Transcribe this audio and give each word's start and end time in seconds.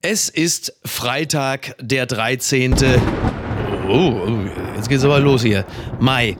Es 0.00 0.28
ist 0.28 0.74
Freitag, 0.84 1.74
der 1.80 2.06
13. 2.06 2.72
Oh, 3.88 4.12
jetzt 4.76 4.88
geht's 4.88 5.02
aber 5.02 5.18
los 5.18 5.42
hier. 5.42 5.64
Mai. 5.98 6.36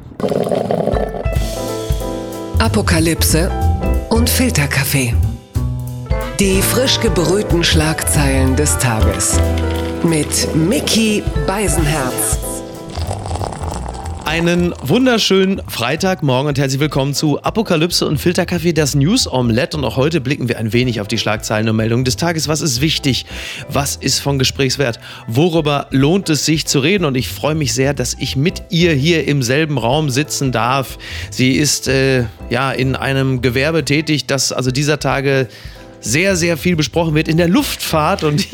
Apokalypse 2.60 3.50
und 4.10 4.30
Filterkaffee. 4.30 5.12
Die 6.38 6.62
frisch 6.62 7.00
gebrühten 7.00 7.64
Schlagzeilen 7.64 8.54
des 8.54 8.78
Tages. 8.78 9.40
Mit 10.04 10.54
Mickey 10.54 11.24
Beisenherz. 11.44 12.38
Einen 14.28 14.74
wunderschönen 14.82 15.62
Freitagmorgen 15.68 16.48
und 16.48 16.58
herzlich 16.58 16.80
willkommen 16.80 17.14
zu 17.14 17.42
Apokalypse 17.42 18.06
und 18.06 18.18
Filterkaffee, 18.18 18.74
das 18.74 18.94
News 18.94 19.26
Omelette. 19.26 19.78
Und 19.78 19.84
auch 19.86 19.96
heute 19.96 20.20
blicken 20.20 20.50
wir 20.50 20.58
ein 20.58 20.74
wenig 20.74 21.00
auf 21.00 21.08
die 21.08 21.16
Schlagzeilen 21.16 21.66
und 21.66 21.76
Meldungen 21.76 22.04
des 22.04 22.16
Tages. 22.16 22.46
Was 22.46 22.60
ist 22.60 22.82
wichtig? 22.82 23.24
Was 23.70 23.96
ist 23.96 24.18
von 24.18 24.38
Gesprächswert? 24.38 25.00
Worüber 25.28 25.86
lohnt 25.92 26.28
es 26.28 26.44
sich 26.44 26.66
zu 26.66 26.80
reden? 26.80 27.06
Und 27.06 27.16
ich 27.16 27.28
freue 27.28 27.54
mich 27.54 27.72
sehr, 27.72 27.94
dass 27.94 28.16
ich 28.18 28.36
mit 28.36 28.64
ihr 28.68 28.92
hier 28.92 29.26
im 29.26 29.42
selben 29.42 29.78
Raum 29.78 30.10
sitzen 30.10 30.52
darf. 30.52 30.98
Sie 31.30 31.52
ist 31.52 31.88
äh, 31.88 32.24
ja 32.50 32.70
in 32.70 32.96
einem 32.96 33.40
Gewerbe 33.40 33.82
tätig, 33.86 34.26
das 34.26 34.52
also 34.52 34.70
dieser 34.70 34.98
Tage 34.98 35.48
sehr, 36.00 36.36
sehr 36.36 36.56
viel 36.56 36.76
besprochen 36.76 37.14
wird 37.14 37.28
in 37.28 37.36
der 37.36 37.48
Luftfahrt. 37.48 38.24
Und 38.24 38.46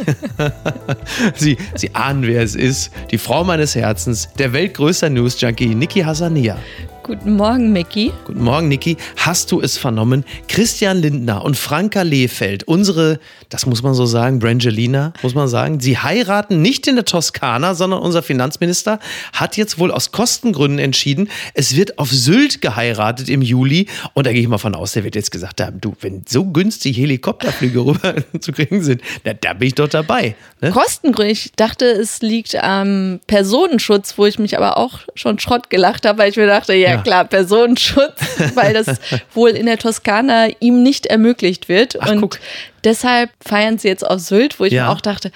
Sie, 1.35 1.57
Sie 1.75 1.95
ahnen, 1.95 2.27
wer 2.27 2.43
es 2.43 2.55
ist. 2.55 2.91
Die 3.11 3.19
Frau 3.19 3.45
meines 3.45 3.75
Herzens, 3.75 4.29
der 4.39 4.53
weltgrößte 4.53 5.11
News-Junkie, 5.11 5.75
Niki 5.75 6.01
Hassania. 6.01 6.57
Guten 7.05 7.37
Morgen, 7.37 7.71
Mickey. 7.71 8.13
Guten 8.25 8.43
Morgen, 8.43 8.69
Niki. 8.69 8.97
Hast 9.19 9.53
du 9.53 9.61
es 9.61 9.77
vernommen? 9.77 10.25
Christian 10.49 11.03
Lindner 11.03 11.45
und 11.45 11.55
Franka 11.55 12.01
Lehfeld, 12.01 12.65
unsere, 12.65 13.21
das 13.51 13.67
muss 13.67 13.83
man 13.83 13.93
so 13.93 14.07
sagen, 14.07 14.39
Brangelina, 14.39 15.13
muss 15.21 15.35
man 15.35 15.47
sagen, 15.47 15.81
sie 15.81 15.99
heiraten 15.99 16.63
nicht 16.63 16.87
in 16.87 16.95
der 16.95 17.05
Toskana, 17.05 17.75
sondern 17.75 18.01
unser 18.01 18.23
Finanzminister 18.23 19.01
hat 19.35 19.59
jetzt 19.59 19.79
wohl 19.79 19.91
aus 19.91 20.13
Kostengründen 20.13 20.79
entschieden, 20.79 21.29
es 21.53 21.77
wird 21.77 21.99
auf 21.99 22.11
Sylt 22.11 22.63
geheiratet 22.63 23.29
im 23.29 23.43
Juli. 23.43 23.87
Und 24.15 24.27
da 24.27 24.33
gehe 24.33 24.41
ich 24.41 24.49
mal 24.49 24.57
von 24.57 24.75
aus, 24.75 24.93
der 24.93 25.05
wird 25.05 25.15
jetzt 25.15 25.31
gesagt 25.31 25.61
haben, 25.61 25.83
du, 25.83 25.95
wenn 26.01 26.25
so 26.27 26.47
günstig 26.47 26.97
Helikopterflüge 26.97 27.81
rüber 27.85 28.15
zu 28.41 28.53
kriegen 28.53 28.83
sind, 28.83 29.03
na, 29.25 29.35
da 29.35 29.53
bin 29.53 29.69
ich 29.69 29.75
doch 29.75 29.89
dabei. 29.89 30.37
Ne? 30.63 30.71
Kostengründe, 30.71 31.33
ich 31.33 31.53
dachte, 31.55 31.85
es 31.85 32.23
liegt 32.23 32.55
am 32.55 33.21
Personenschutz, 33.27 34.17
wo 34.17 34.25
ich 34.25 34.39
mich 34.39 34.57
aber 34.57 34.79
auch 34.79 35.01
schon 35.15 35.39
Schrott 35.39 35.69
gelacht 35.69 36.07
habe, 36.07 36.17
weil 36.17 36.31
ich 36.31 36.37
mir 36.39 36.47
dachte, 36.47 36.73
ja, 36.73 36.94
ja 36.97 37.03
klar, 37.03 37.25
Personenschutz, 37.25 38.21
weil 38.55 38.75
das 38.75 38.99
wohl 39.35 39.51
in 39.51 39.67
der 39.67 39.79
Toskana 39.79 40.49
ihm 40.61 40.83
nicht 40.83 41.07
ermöglicht 41.07 41.69
wird. 41.69 42.01
Ach, 42.01 42.11
und 42.11 42.21
guck. 42.21 42.39
deshalb 42.85 43.31
feiern 43.45 43.79
sie 43.79 43.89
jetzt 43.89 44.07
auf 44.07 44.21
Sylt, 44.21 44.61
wo 44.61 44.65
ich 44.65 44.73
ja. 44.73 44.87
mir 44.87 44.93
auch 44.93 45.01
dachte, 45.01 45.31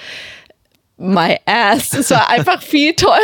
my 0.99 1.37
ass. 1.47 1.95
Es 1.95 2.11
war 2.11 2.29
einfach 2.29 2.61
viel 2.61 2.93
teurer 2.95 3.21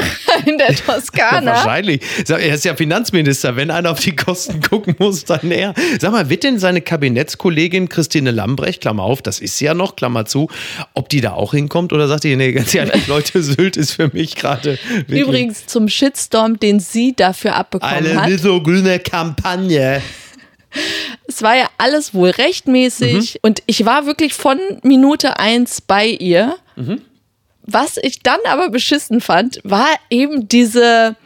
in 0.47 0.59
der 0.59 0.75
Toskana. 0.75 1.41
Ja, 1.41 1.57
wahrscheinlich. 1.57 2.01
Er 2.29 2.55
ist 2.55 2.65
ja 2.65 2.77
Finanzminister. 2.77 3.57
Wenn 3.57 3.71
einer 3.71 3.91
auf 3.91 4.01
die 4.01 4.15
Kosten 4.15 4.61
gucken 4.61 4.95
muss, 4.99 5.25
dann 5.25 5.51
er. 5.51 5.75
Sag 6.01 6.13
mal, 6.13 6.31
wird 6.31 6.45
denn 6.45 6.59
seine 6.59 6.81
Kabinettskollegin 6.81 7.89
Christine 7.89 8.31
Lambrecht, 8.31 8.81
Klammer 8.81 9.03
auf, 9.03 9.23
das 9.23 9.41
ist 9.41 9.59
ja 9.61 9.75
noch, 9.75 9.97
Klammer 9.97 10.25
zu, 10.25 10.49
ob 10.95 11.09
die 11.09 11.21
da 11.21 11.33
auch 11.33 11.53
hinkommt 11.53 11.93
oder 11.93 12.07
sagt 12.07 12.25
die, 12.25 12.37
nee, 12.37 12.53
ganz 12.53 12.75
ehrlich, 12.75 13.07
Leute, 13.09 13.43
Sylt 13.43 13.77
ist 13.77 13.93
für 13.93 14.09
mich 14.13 14.37
gerade. 14.37 14.79
Übrigens 15.09 15.67
zum 15.67 15.89
Shitstorm, 15.89 16.61
den 16.61 16.79
sie 16.79 17.15
dafür 17.15 17.57
abbekommen 17.57 17.95
Eine 17.95 18.15
hat. 18.15 18.25
Eine 18.25 18.63
grüne 18.63 19.01
Kampagne. 19.01 20.01
Es 21.27 21.43
war 21.43 21.57
ja 21.57 21.69
alles 21.79 22.15
wohl 22.15 22.31
rechtmäßig 22.31 23.35
mhm. 23.35 23.39
und 23.43 23.63
ich 23.67 23.85
war 23.85 24.07
wirklich 24.07 24.35
von 24.35 24.59
Minute 24.83 25.39
eins 25.39 25.81
bei 25.81 26.07
ihr. 26.07 26.57
Mhm 26.77 27.01
was 27.65 27.97
ich 27.97 28.21
dann 28.21 28.41
aber 28.47 28.69
beschissen 28.71 29.21
fand, 29.21 29.61
war 29.65 29.89
eben 30.11 30.49
diese. 30.49 31.17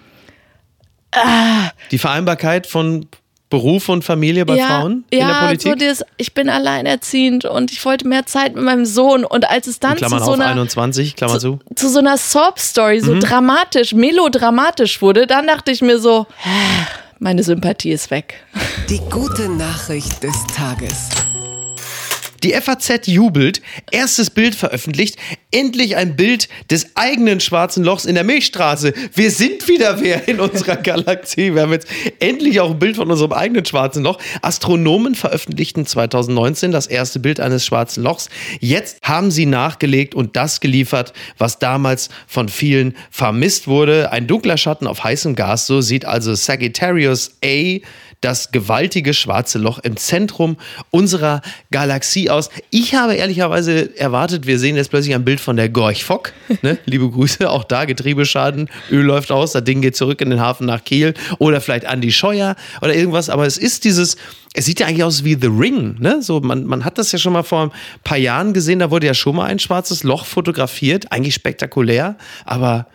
Äh, 1.10 1.68
die 1.90 1.98
Vereinbarkeit 1.98 2.66
von 2.66 3.06
Beruf 3.50 3.88
und 3.88 4.04
Familie 4.04 4.44
bei 4.44 4.56
ja, 4.56 4.66
Frauen 4.66 5.04
in 5.10 5.20
ja, 5.20 5.28
der 5.28 5.46
Politik? 5.46 5.72
So 5.72 5.74
dieses, 5.74 6.04
ich 6.18 6.34
bin 6.34 6.50
alleinerziehend 6.50 7.44
und 7.46 7.72
ich 7.72 7.82
wollte 7.84 8.06
mehr 8.06 8.26
Zeit 8.26 8.54
mit 8.54 8.64
meinem 8.64 8.84
Sohn. 8.84 9.24
Und 9.24 9.48
als 9.48 9.66
es 9.66 9.80
dann 9.80 9.96
zu 9.96 10.08
so 10.08 10.16
auf 10.16 10.28
einer, 10.28 10.46
21, 10.46 11.16
Klammer 11.16 11.38
zu, 11.38 11.58
zu 11.74 11.88
so 11.88 11.98
einer 11.98 12.18
Sob-Story 12.18 13.00
so 13.00 13.14
mhm. 13.14 13.20
dramatisch, 13.20 13.94
melodramatisch 13.94 15.00
wurde, 15.00 15.26
dann 15.26 15.46
dachte 15.46 15.70
ich 15.70 15.80
mir 15.80 15.98
so, 15.98 16.26
meine 17.18 17.42
Sympathie 17.42 17.92
ist 17.92 18.10
weg. 18.10 18.34
Die 18.90 19.00
gute 19.10 19.48
Nachricht 19.48 20.22
des 20.22 20.36
Tages. 20.54 21.08
Die 22.44 22.52
FAZ 22.52 23.06
jubelt, 23.06 23.62
erstes 23.90 24.30
Bild 24.30 24.54
veröffentlicht, 24.54 25.16
endlich 25.50 25.96
ein 25.96 26.14
Bild 26.14 26.48
des 26.70 26.94
eigenen 26.94 27.40
schwarzen 27.40 27.82
Lochs 27.82 28.04
in 28.04 28.14
der 28.14 28.22
Milchstraße. 28.22 28.92
Wir 29.14 29.30
sind 29.30 29.66
wieder 29.66 30.00
wer 30.00 30.28
in 30.28 30.38
unserer 30.38 30.76
Galaxie. 30.88 31.54
Wir 31.54 31.62
haben 31.62 31.72
jetzt 31.72 31.88
endlich 32.20 32.60
auch 32.60 32.70
ein 32.70 32.78
Bild 32.78 32.96
von 32.96 33.10
unserem 33.10 33.32
eigenen 33.32 33.64
schwarzen 33.64 34.04
Loch. 34.04 34.18
Astronomen 34.42 35.16
veröffentlichten 35.16 35.84
2019 35.84 36.70
das 36.70 36.86
erste 36.86 37.18
Bild 37.18 37.40
eines 37.40 37.66
schwarzen 37.66 38.04
Lochs. 38.04 38.28
Jetzt 38.60 38.98
haben 39.02 39.30
sie 39.30 39.46
nachgelegt 39.46 40.14
und 40.14 40.36
das 40.36 40.60
geliefert, 40.60 41.12
was 41.38 41.58
damals 41.58 42.08
von 42.26 42.48
vielen 42.48 42.94
vermisst 43.10 43.66
wurde. 43.66 44.12
Ein 44.12 44.26
dunkler 44.28 44.58
Schatten 44.58 44.86
auf 44.86 45.02
heißem 45.02 45.34
Gas, 45.34 45.66
so 45.66 45.80
sieht 45.80 46.04
also 46.04 46.34
Sagittarius 46.34 47.36
A 47.44 47.80
das 48.20 48.50
gewaltige 48.50 49.14
schwarze 49.14 49.58
Loch 49.58 49.78
im 49.78 49.96
Zentrum 49.96 50.56
unserer 50.90 51.40
Galaxie 51.70 52.30
aus. 52.30 52.50
Ich 52.70 52.94
habe 52.94 53.14
ehrlicherweise 53.14 53.96
erwartet, 53.98 54.46
wir 54.46 54.58
sehen 54.58 54.76
jetzt 54.76 54.90
plötzlich 54.90 55.14
ein 55.14 55.24
Bild 55.24 55.40
von 55.40 55.56
der 55.56 55.68
Gorch 55.68 56.04
Fock. 56.04 56.32
Ne? 56.62 56.76
Liebe 56.86 57.08
Grüße, 57.08 57.48
auch 57.48 57.62
da 57.62 57.84
Getriebeschaden, 57.84 58.68
Öl 58.90 59.04
läuft 59.04 59.30
aus, 59.30 59.52
das 59.52 59.62
Ding 59.62 59.80
geht 59.80 59.94
zurück 59.94 60.20
in 60.20 60.30
den 60.30 60.40
Hafen 60.40 60.66
nach 60.66 60.82
Kiel 60.82 61.14
oder 61.38 61.60
vielleicht 61.60 61.84
Andy 61.84 62.10
Scheuer 62.10 62.56
oder 62.82 62.94
irgendwas. 62.94 63.30
Aber 63.30 63.46
es 63.46 63.58
ist 63.58 63.84
dieses, 63.84 64.16
es 64.54 64.64
sieht 64.64 64.80
ja 64.80 64.86
eigentlich 64.86 65.04
aus 65.04 65.22
wie 65.22 65.36
The 65.40 65.46
Ring, 65.46 65.96
ne? 66.00 66.20
So, 66.20 66.40
man, 66.40 66.64
man 66.64 66.84
hat 66.84 66.98
das 66.98 67.12
ja 67.12 67.18
schon 67.18 67.32
mal 67.32 67.44
vor 67.44 67.66
ein 67.66 67.70
paar 68.02 68.18
Jahren 68.18 68.54
gesehen, 68.54 68.80
da 68.80 68.90
wurde 68.90 69.06
ja 69.06 69.14
schon 69.14 69.36
mal 69.36 69.44
ein 69.44 69.60
schwarzes 69.60 70.02
Loch 70.02 70.24
fotografiert, 70.24 71.12
eigentlich 71.12 71.34
spektakulär, 71.34 72.16
aber 72.44 72.86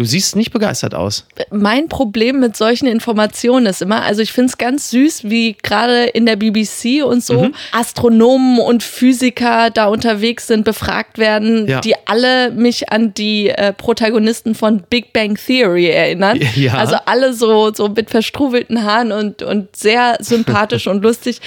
Du 0.00 0.06
siehst 0.06 0.34
nicht 0.34 0.50
begeistert 0.50 0.94
aus. 0.94 1.26
Mein 1.50 1.90
Problem 1.90 2.40
mit 2.40 2.56
solchen 2.56 2.86
Informationen 2.86 3.66
ist 3.66 3.82
immer, 3.82 4.00
also 4.00 4.22
ich 4.22 4.32
finde 4.32 4.48
es 4.48 4.56
ganz 4.56 4.88
süß, 4.88 5.24
wie 5.24 5.58
gerade 5.62 6.04
in 6.04 6.24
der 6.24 6.36
BBC 6.36 7.04
und 7.04 7.22
so 7.22 7.42
mhm. 7.44 7.54
Astronomen 7.72 8.60
und 8.60 8.82
Physiker 8.82 9.68
da 9.68 9.88
unterwegs 9.88 10.46
sind, 10.46 10.64
befragt 10.64 11.18
werden, 11.18 11.68
ja. 11.68 11.82
die 11.82 11.96
alle 12.06 12.50
mich 12.50 12.88
an 12.90 13.12
die 13.12 13.50
äh, 13.50 13.74
Protagonisten 13.74 14.54
von 14.54 14.82
Big 14.88 15.12
Bang 15.12 15.34
Theory 15.36 15.90
erinnern. 15.90 16.40
Ja. 16.54 16.74
Also 16.74 16.96
alle 17.04 17.34
so, 17.34 17.70
so 17.74 17.88
mit 17.88 18.08
verstruwelten 18.08 18.82
Haaren 18.82 19.12
und, 19.12 19.42
und 19.42 19.76
sehr 19.76 20.16
sympathisch 20.20 20.86
und 20.88 21.02
lustig. 21.02 21.42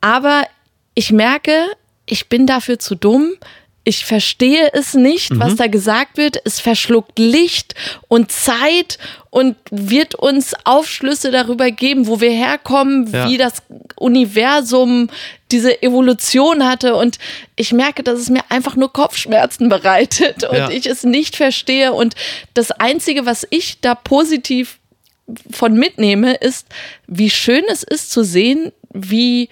Aber 0.00 0.44
ich 0.94 1.12
merke, 1.12 1.66
ich 2.06 2.30
bin 2.30 2.46
dafür 2.46 2.78
zu 2.78 2.94
dumm 2.94 3.34
ich 3.84 4.04
verstehe 4.04 4.70
es 4.72 4.94
nicht, 4.94 5.32
mhm. 5.32 5.40
was 5.40 5.56
da 5.56 5.66
gesagt 5.66 6.16
wird. 6.16 6.36
Es 6.44 6.60
verschluckt 6.60 7.18
Licht 7.18 7.74
und 8.08 8.30
Zeit 8.30 8.98
und 9.30 9.56
wird 9.70 10.14
uns 10.14 10.54
Aufschlüsse 10.64 11.30
darüber 11.30 11.70
geben, 11.70 12.06
wo 12.06 12.20
wir 12.20 12.30
herkommen, 12.30 13.10
ja. 13.12 13.28
wie 13.28 13.38
das 13.38 13.62
Universum 13.96 15.08
diese 15.50 15.82
Evolution 15.82 16.64
hatte. 16.64 16.94
Und 16.94 17.18
ich 17.56 17.72
merke, 17.72 18.02
dass 18.04 18.20
es 18.20 18.30
mir 18.30 18.42
einfach 18.50 18.76
nur 18.76 18.92
Kopfschmerzen 18.92 19.68
bereitet 19.68 20.44
und 20.48 20.56
ja. 20.56 20.70
ich 20.70 20.86
es 20.86 21.02
nicht 21.02 21.36
verstehe. 21.36 21.92
Und 21.92 22.14
das 22.54 22.70
Einzige, 22.70 23.26
was 23.26 23.46
ich 23.50 23.80
da 23.80 23.94
positiv 23.94 24.78
von 25.50 25.74
mitnehme, 25.74 26.34
ist, 26.34 26.66
wie 27.06 27.30
schön 27.30 27.64
es 27.68 27.82
ist 27.82 28.10
zu 28.10 28.22
sehen, 28.22 28.72
wie 28.92 29.48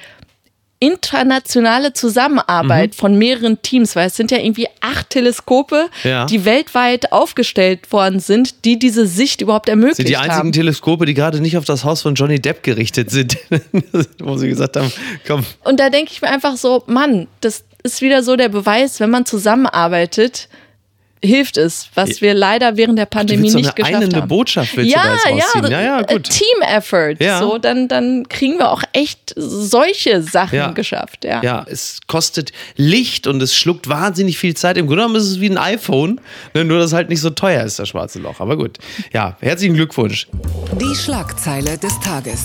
internationale 0.80 1.92
Zusammenarbeit 1.92 2.90
mhm. 2.90 2.94
von 2.94 3.18
mehreren 3.18 3.60
Teams, 3.60 3.94
weil 3.94 4.06
es 4.06 4.16
sind 4.16 4.30
ja 4.30 4.38
irgendwie 4.38 4.66
acht 4.80 5.10
Teleskope, 5.10 5.90
ja. 6.04 6.24
die 6.24 6.46
weltweit 6.46 7.12
aufgestellt 7.12 7.92
worden 7.92 8.18
sind, 8.18 8.64
die 8.64 8.78
diese 8.78 9.06
Sicht 9.06 9.42
überhaupt 9.42 9.68
ermöglichen. 9.68 9.96
Sind 9.96 10.08
die 10.08 10.16
einzigen 10.16 10.36
haben. 10.36 10.52
Teleskope, 10.52 11.04
die 11.04 11.14
gerade 11.14 11.40
nicht 11.40 11.58
auf 11.58 11.66
das 11.66 11.84
Haus 11.84 12.00
von 12.00 12.14
Johnny 12.14 12.40
Depp 12.40 12.62
gerichtet 12.62 13.10
sind, 13.10 13.36
wo 14.18 14.38
sie 14.38 14.48
gesagt 14.48 14.76
haben, 14.78 14.90
komm. 15.26 15.44
Und 15.64 15.78
da 15.78 15.90
denke 15.90 16.12
ich 16.12 16.22
mir 16.22 16.28
einfach 16.28 16.56
so, 16.56 16.82
Mann, 16.86 17.28
das 17.42 17.64
ist 17.82 18.00
wieder 18.00 18.22
so 18.22 18.36
der 18.36 18.48
Beweis, 18.48 19.00
wenn 19.00 19.10
man 19.10 19.26
zusammenarbeitet, 19.26 20.48
hilft 21.22 21.56
es, 21.56 21.88
was 21.94 22.20
wir 22.20 22.34
leider 22.34 22.76
während 22.76 22.98
der 22.98 23.06
Pandemie 23.06 23.48
Ach, 23.48 23.52
so 23.52 23.58
nicht 23.58 23.76
geschafft 23.76 23.94
haben. 23.94 24.14
Eine 24.14 24.26
Botschaft 24.26 24.76
willst 24.76 24.92
ja, 24.92 25.02
du 25.02 25.08
da 25.08 25.68
ja, 25.68 25.80
ja, 25.80 25.82
ja, 25.82 26.02
gut. 26.02 26.24
Team 26.24 26.62
Effort. 26.62 27.16
Ja. 27.20 27.40
So, 27.40 27.58
dann, 27.58 27.88
dann 27.88 28.28
kriegen 28.28 28.58
wir 28.58 28.70
auch 28.70 28.82
echt 28.92 29.34
solche 29.36 30.22
Sachen 30.22 30.56
ja. 30.56 30.70
geschafft. 30.70 31.24
Ja. 31.24 31.42
ja, 31.42 31.66
es 31.68 32.00
kostet 32.06 32.52
Licht 32.76 33.26
und 33.26 33.42
es 33.42 33.54
schluckt 33.54 33.88
wahnsinnig 33.88 34.38
viel 34.38 34.54
Zeit. 34.54 34.76
Im 34.76 34.86
Grunde 34.86 35.02
genommen 35.02 35.16
ist 35.16 35.28
es 35.28 35.40
wie 35.40 35.50
ein 35.50 35.58
iPhone, 35.58 36.20
ne, 36.54 36.64
nur 36.64 36.78
dass 36.78 36.88
es 36.88 36.92
halt 36.92 37.08
nicht 37.10 37.20
so 37.20 37.30
teuer 37.30 37.64
ist, 37.64 37.78
das 37.78 37.88
schwarze 37.88 38.18
Loch. 38.18 38.40
Aber 38.40 38.56
gut. 38.56 38.78
Ja, 39.12 39.36
herzlichen 39.40 39.74
Glückwunsch. 39.74 40.26
Die 40.80 40.94
Schlagzeile 40.94 41.76
des 41.76 41.98
Tages. 42.00 42.44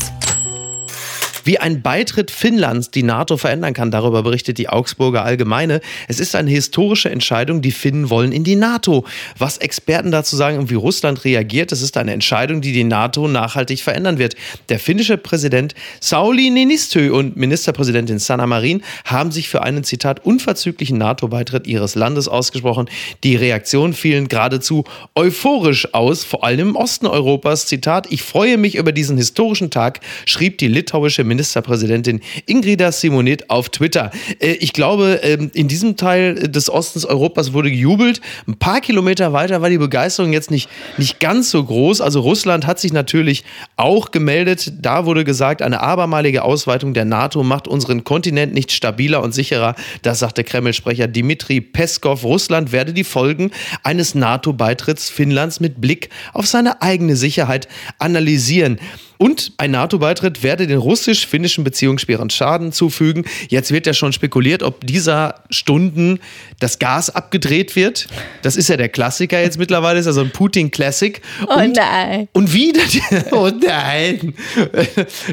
Wie 1.45 1.59
ein 1.59 1.83
Beitritt 1.83 2.31
Finnlands 2.31 2.89
die 2.89 3.03
NATO 3.03 3.37
verändern 3.37 3.75
kann, 3.75 3.91
darüber 3.91 4.23
berichtet 4.23 4.57
die 4.57 4.67
Augsburger 4.67 5.23
Allgemeine. 5.23 5.79
Es 6.07 6.19
ist 6.19 6.35
eine 6.35 6.49
historische 6.49 7.11
Entscheidung, 7.11 7.61
die 7.61 7.71
Finnen 7.71 8.09
wollen 8.09 8.31
in 8.31 8.43
die 8.43 8.55
NATO. 8.55 9.05
Was 9.37 9.59
Experten 9.59 10.09
dazu 10.09 10.35
sagen 10.35 10.57
und 10.57 10.71
wie 10.71 10.75
Russland 10.75 11.23
reagiert, 11.23 11.71
es 11.71 11.83
ist 11.83 11.97
eine 11.97 12.13
Entscheidung, 12.13 12.61
die 12.61 12.73
die 12.73 12.83
NATO 12.83 13.27
nachhaltig 13.27 13.83
verändern 13.83 14.17
wird. 14.17 14.35
Der 14.69 14.79
finnische 14.79 15.17
Präsident 15.17 15.75
Sauli 15.99 16.49
Niinistö 16.49 17.13
und 17.13 17.37
Ministerpräsidentin 17.37 18.17
Sanna 18.17 18.47
Marin 18.47 18.81
haben 19.03 19.31
sich 19.31 19.47
für 19.47 19.61
einen 19.61 19.83
Zitat 19.83 20.25
unverzüglichen 20.25 20.97
NATO-Beitritt 20.97 21.67
ihres 21.67 21.93
Landes 21.93 22.27
ausgesprochen. 22.27 22.89
Die 23.23 23.35
Reaktionen 23.35 23.93
fielen 23.93 24.29
geradezu 24.29 24.83
euphorisch 25.13 25.93
aus, 25.93 26.23
vor 26.23 26.43
allem 26.43 26.69
im 26.69 26.75
Osten 26.75 27.05
Europas. 27.05 27.67
Zitat, 27.67 28.11
ich 28.11 28.23
freue 28.23 28.57
mich 28.57 28.73
über 28.73 28.91
diesen 28.91 29.17
historischen 29.17 29.69
Tag, 29.69 29.99
schrieb 30.25 30.57
die 30.57 30.69
litauische 30.69 31.23
Ministerpräsidentin 31.35 32.21
Ingrida 32.45 32.91
Simonit 32.91 33.49
auf 33.49 33.69
Twitter. 33.69 34.11
Äh, 34.39 34.53
ich 34.53 34.73
glaube, 34.73 35.19
ähm, 35.23 35.51
in 35.53 35.67
diesem 35.67 35.97
Teil 35.97 36.35
des 36.35 36.69
Ostens 36.69 37.05
Europas 37.05 37.53
wurde 37.53 37.69
gejubelt. 37.69 38.21
Ein 38.47 38.57
paar 38.57 38.81
Kilometer 38.81 39.33
weiter 39.33 39.61
war 39.61 39.69
die 39.69 39.77
Begeisterung 39.77 40.33
jetzt 40.33 40.51
nicht, 40.51 40.69
nicht 40.97 41.19
ganz 41.19 41.51
so 41.51 41.63
groß. 41.63 42.01
Also 42.01 42.21
Russland 42.21 42.65
hat 42.65 42.79
sich 42.79 42.93
natürlich 42.93 43.43
auch 43.75 44.11
gemeldet. 44.11 44.73
Da 44.79 45.05
wurde 45.05 45.23
gesagt, 45.23 45.61
eine 45.61 45.81
abermalige 45.81 46.43
Ausweitung 46.43 46.93
der 46.93 47.05
NATO 47.05 47.43
macht 47.43 47.67
unseren 47.67 48.03
Kontinent 48.03 48.53
nicht 48.53 48.71
stabiler 48.71 49.21
und 49.21 49.33
sicherer. 49.33 49.75
Das 50.01 50.19
sagte 50.19 50.43
Kreml-Sprecher 50.43 51.07
Dmitri 51.07 51.61
Peskov. 51.61 52.23
Russland 52.23 52.71
werde 52.71 52.93
die 52.93 53.03
Folgen 53.03 53.51
eines 53.83 54.15
NATO-Beitritts 54.15 55.09
Finnlands 55.09 55.59
mit 55.59 55.81
Blick 55.81 56.09
auf 56.33 56.47
seine 56.47 56.81
eigene 56.81 57.15
Sicherheit 57.15 57.67
analysieren. 57.99 58.79
Und 59.17 59.53
ein 59.57 59.71
NATO-Beitritt 59.71 60.43
werde 60.43 60.67
den 60.67 60.77
russisch-finnischen 60.77 61.63
Beziehungen 61.63 61.99
schweren 61.99 62.29
Schaden 62.29 62.71
zufügen. 62.71 63.25
Jetzt 63.49 63.71
wird 63.71 63.87
ja 63.87 63.93
schon 63.93 64.13
spekuliert, 64.13 64.63
ob 64.63 64.85
dieser 64.85 65.43
Stunden 65.49 66.19
das 66.59 66.79
Gas 66.79 67.09
abgedreht 67.09 67.75
wird. 67.75 68.07
Das 68.41 68.55
ist 68.55 68.69
ja 68.69 68.77
der 68.77 68.89
Klassiker 68.89 69.41
jetzt 69.41 69.57
mittlerweile, 69.57 69.99
ist 69.99 70.05
ja 70.05 70.11
so 70.11 70.21
ein 70.21 70.31
Putin-Classic. 70.31 71.21
Oh 71.47 71.61
nein. 71.73 72.27
Und 72.33 72.53
wieder, 72.53 72.81
die, 72.91 73.01
oh 73.31 73.49
nein. 73.49 74.33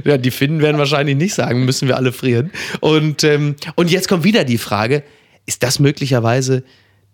Ja, 0.05 0.19
die 0.19 0.31
Finnen 0.31 0.61
werden 0.61 0.79
wahrscheinlich 0.79 1.17
nicht 1.17 1.35
sagen, 1.35 1.65
müssen 1.65 1.89
wir 1.89 1.97
alle 1.97 2.13
frieren. 2.13 2.51
Und, 2.81 3.25
ähm, 3.25 3.57
und 3.75 3.91
jetzt 3.91 4.09
kommt 4.09 4.25
wieder 4.25 4.45
die 4.45 4.59
Frage, 4.59 5.03
ist 5.47 5.63
das 5.63 5.79
möglicherweise 5.79 6.65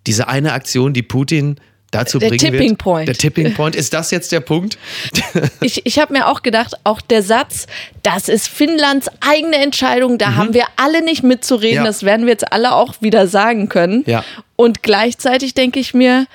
diese 0.06 0.28
eine 0.28 0.52
Aktion, 0.52 0.92
die 0.92 1.02
Putin 1.02 1.56
dazu 1.90 2.18
der 2.18 2.30
Tipping 2.30 2.70
wird. 2.70 2.78
Point. 2.78 3.08
Der 3.08 3.14
Tipping 3.14 3.54
Point. 3.54 3.74
Ist 3.76 3.94
das 3.94 4.10
jetzt 4.10 4.32
der 4.32 4.40
Punkt? 4.40 4.78
ich 5.60 5.86
ich 5.86 5.98
habe 5.98 6.12
mir 6.12 6.28
auch 6.28 6.42
gedacht, 6.42 6.74
auch 6.84 7.00
der 7.00 7.22
Satz, 7.22 7.66
das 8.02 8.28
ist 8.28 8.48
Finnlands 8.48 9.10
eigene 9.20 9.56
Entscheidung, 9.56 10.18
da 10.18 10.30
mhm. 10.30 10.36
haben 10.36 10.54
wir 10.54 10.64
alle 10.76 11.02
nicht 11.02 11.22
mitzureden, 11.22 11.76
ja. 11.76 11.84
das 11.84 12.02
werden 12.02 12.26
wir 12.26 12.32
jetzt 12.32 12.52
alle 12.52 12.74
auch 12.74 12.94
wieder 13.00 13.26
sagen 13.26 13.68
können. 13.68 14.04
Ja. 14.06 14.24
Und 14.56 14.82
gleichzeitig 14.82 15.54
denke 15.54 15.78
ich 15.80 15.94
mir, 15.94 16.26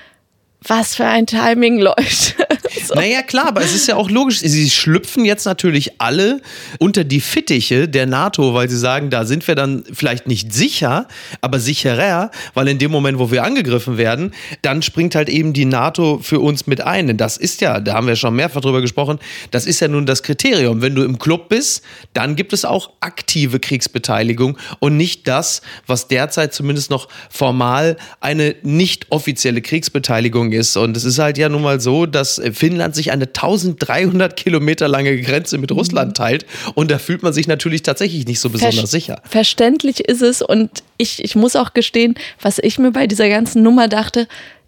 was 0.68 0.95
für 0.95 1.06
ein 1.06 1.25
Timing, 1.25 1.80
Leute. 1.80 2.04
so. 2.88 2.95
Naja, 2.95 3.21
klar, 3.21 3.48
aber 3.48 3.62
es 3.62 3.74
ist 3.74 3.88
ja 3.88 3.95
auch 3.95 4.10
logisch. 4.10 4.39
Sie 4.39 4.69
schlüpfen 4.69 5.25
jetzt 5.25 5.45
natürlich 5.45 6.00
alle 6.00 6.42
unter 6.80 7.04
die 7.04 7.21
Fittiche 7.21 7.88
der 7.88 8.06
NATO, 8.06 8.54
weil 8.54 8.69
sie 8.69 8.77
sagen, 8.77 9.10
da 9.10 9.25
sind 9.25 9.48
wir 9.48 9.56
dann 9.56 9.83
vielleicht 9.92 10.27
nicht 10.27 10.54
sicher, 10.54 11.07
aber 11.42 11.60
sicherer, 11.60 12.31
weil 12.54 12.68
in 12.68 12.80
dem 12.80 12.92
Moment, 12.92 13.19
wo 13.19 13.31
wir 13.31 13.44
angegriffen 13.44 13.98
werden, 13.98 14.33
dann 14.62 14.81
springt 14.81 15.15
halt 15.15 15.30
eben 15.30 15.54
die 15.54 15.65
NATO 15.65 16.19
für 16.21 16.39
uns 16.39 16.68
mit 16.68 16.81
ein. 16.81 17.07
Denn 17.07 17.18
das 17.18 17.38
ist 17.38 17.62
ja, 17.62 17.80
da 17.80 17.94
haben 17.94 18.07
wir 18.07 18.16
schon 18.16 18.36
mehrfach 18.36 18.62
drüber 18.62 18.81
gesprochen, 18.81 19.19
das 19.51 19.66
ist 19.66 19.80
ja 19.80 19.88
nun 19.88 20.06
das 20.06 20.24
Kriterium. 20.24 20.81
Wenn 20.81 20.95
du 20.95 21.04
im 21.04 21.19
Club 21.19 21.50
bist, 21.50 21.83
dann 22.13 22.36
gibt 22.36 22.54
es 22.54 22.66
auch 22.66 22.92
aktive 23.01 23.59
Kriegsbeteiligung 23.59 24.57
und 24.80 24.98
nicht 24.98 25.27
das, 25.27 25.62
was 25.88 26.07
derzeit 26.07 26.54
zumindest 26.54 26.89
noch 26.89 27.09
formal 27.30 27.98
eine 28.21 28.56
nicht 28.63 29.07
offizielle 29.12 29.62
Kriegsbeteiligung 29.62 30.52
ist. 30.53 30.77
Und 30.77 30.95
es 30.97 31.03
ist 31.03 31.19
halt 31.19 31.38
ja 31.38 31.50
nun 31.50 31.61
mal 31.61 31.79
so, 31.79 32.05
dass 32.05 32.41
Finnland 32.53 32.95
sich 32.95 33.11
eine 33.11 33.25
1300 33.25 34.35
Kilometer 34.35 34.88
lange 34.88 35.19
Grenze 35.21 35.57
mit 35.57 35.71
Russland 35.71 36.09
mhm. 36.09 36.13
teilt. 36.13 36.45
Und 36.75 36.91
da 36.91 36.97
fühlt 36.97 37.23
man 37.23 37.33
sich 37.33 37.47
natürlich 37.47 37.83
tatsächlich 37.83 38.25
nicht 38.25 38.39
so 38.39 38.50
besonders 38.50 38.79
Ver 38.79 38.88
sicher. 38.88 39.21
Verständlich 39.23 40.01
ist 40.01 40.21
es. 40.21 40.41
Und 40.41 40.83
ich, 40.97 41.23
ich 41.23 41.35
muss 41.35 41.55
auch 41.55 41.73
gestehen, 41.73 42.15
was 42.41 42.59
ich 42.59 42.79
mir 42.79 42.91
bei 42.91 43.07
dieser 43.07 43.29
ganzen 43.29 43.63
Nummer 43.63 43.88
dachte, 43.88 44.27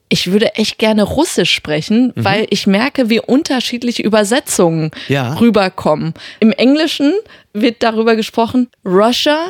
ich 0.09 0.31
würde 0.31 0.55
echt 0.55 0.77
gerne 0.77 1.03
Russisch 1.03 1.51
sprechen, 1.51 2.13
mhm. 2.15 2.23
weil 2.23 2.47
ich 2.49 2.67
merke, 2.67 3.09
wie 3.09 3.19
unterschiedliche 3.19 4.03
Übersetzungen 4.03 4.91
ja. 5.07 5.33
rüberkommen. 5.35 6.13
Im 6.39 6.51
Englischen 6.51 7.13
wird 7.53 7.81
darüber 7.81 8.15
gesprochen, 8.15 8.69
Russia 8.85 9.49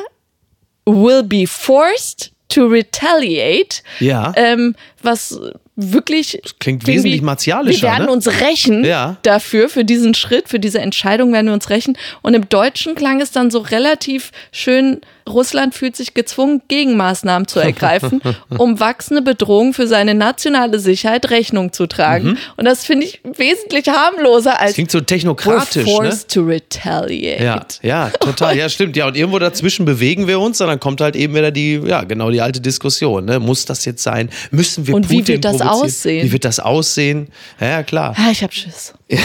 will 0.86 1.22
be 1.22 1.46
forced 1.46 2.32
to 2.48 2.66
retaliate. 2.66 3.82
Ja. 4.00 4.32
Ähm, 4.36 4.74
was 5.02 5.38
wirklich. 5.76 6.38
Das 6.42 6.58
klingt 6.58 6.86
wesentlich 6.86 7.22
martialischer. 7.22 7.82
Wir 7.82 7.90
werden 7.90 8.06
ne? 8.06 8.12
uns 8.12 8.26
rächen 8.26 8.84
ja. 8.84 9.16
dafür, 9.22 9.68
für 9.68 9.84
diesen 9.84 10.14
Schritt, 10.14 10.48
für 10.48 10.58
diese 10.58 10.80
Entscheidung 10.80 11.32
werden 11.32 11.46
wir 11.46 11.54
uns 11.54 11.70
rächen. 11.70 11.96
Und 12.22 12.34
im 12.34 12.48
Deutschen 12.48 12.94
klang 12.94 13.20
es 13.20 13.30
dann 13.30 13.50
so 13.50 13.60
relativ 13.60 14.32
schön 14.50 15.00
Russland 15.28 15.74
fühlt 15.74 15.96
sich 15.96 16.14
gezwungen, 16.14 16.62
Gegenmaßnahmen 16.68 17.48
zu 17.48 17.58
ergreifen, 17.58 18.22
um 18.58 18.78
wachsende 18.78 19.22
Bedrohungen 19.22 19.74
für 19.74 19.86
seine 19.86 20.14
nationale 20.14 20.78
Sicherheit 20.78 21.30
Rechnung 21.30 21.72
zu 21.72 21.86
tragen. 21.86 22.28
Mhm. 22.28 22.38
Und 22.56 22.64
das 22.64 22.84
finde 22.84 23.06
ich 23.06 23.20
wesentlich 23.24 23.88
harmloser 23.88 24.60
als. 24.60 24.70
Das 24.70 24.74
klingt 24.74 24.90
so 24.90 25.00
technokratisch. 25.00 25.84
We're 25.84 25.96
forced 25.96 26.28
ne? 26.28 26.34
to 26.34 26.48
retaliate. 26.48 27.42
Ja, 27.42 27.66
ja, 27.82 28.10
total. 28.10 28.56
Ja, 28.56 28.68
stimmt. 28.68 28.96
Ja, 28.96 29.08
und 29.08 29.16
irgendwo 29.16 29.38
dazwischen 29.38 29.84
bewegen 29.84 30.28
wir 30.28 30.38
uns, 30.38 30.60
und 30.60 30.68
dann 30.68 30.78
kommt 30.78 31.00
halt 31.00 31.16
eben 31.16 31.34
wieder 31.34 31.50
die, 31.50 31.80
ja, 31.84 32.04
genau 32.04 32.30
die 32.30 32.40
alte 32.40 32.60
Diskussion. 32.60 33.24
Ne? 33.24 33.40
Muss 33.40 33.64
das 33.64 33.84
jetzt 33.84 34.02
sein? 34.02 34.30
Müssen 34.52 34.86
wir 34.86 34.94
Und 34.94 35.08
Putin 35.08 35.26
wie 35.26 35.28
wird 35.28 35.44
das 35.44 35.60
aussehen? 35.70 36.26
Wie 36.26 36.32
wird 36.32 36.44
das 36.44 36.60
aussehen? 36.60 37.28
Ja, 37.60 37.82
klar. 37.82 38.14
Ja, 38.16 38.30
ich 38.30 38.42
habe 38.42 38.52
Schiss. 38.52 38.94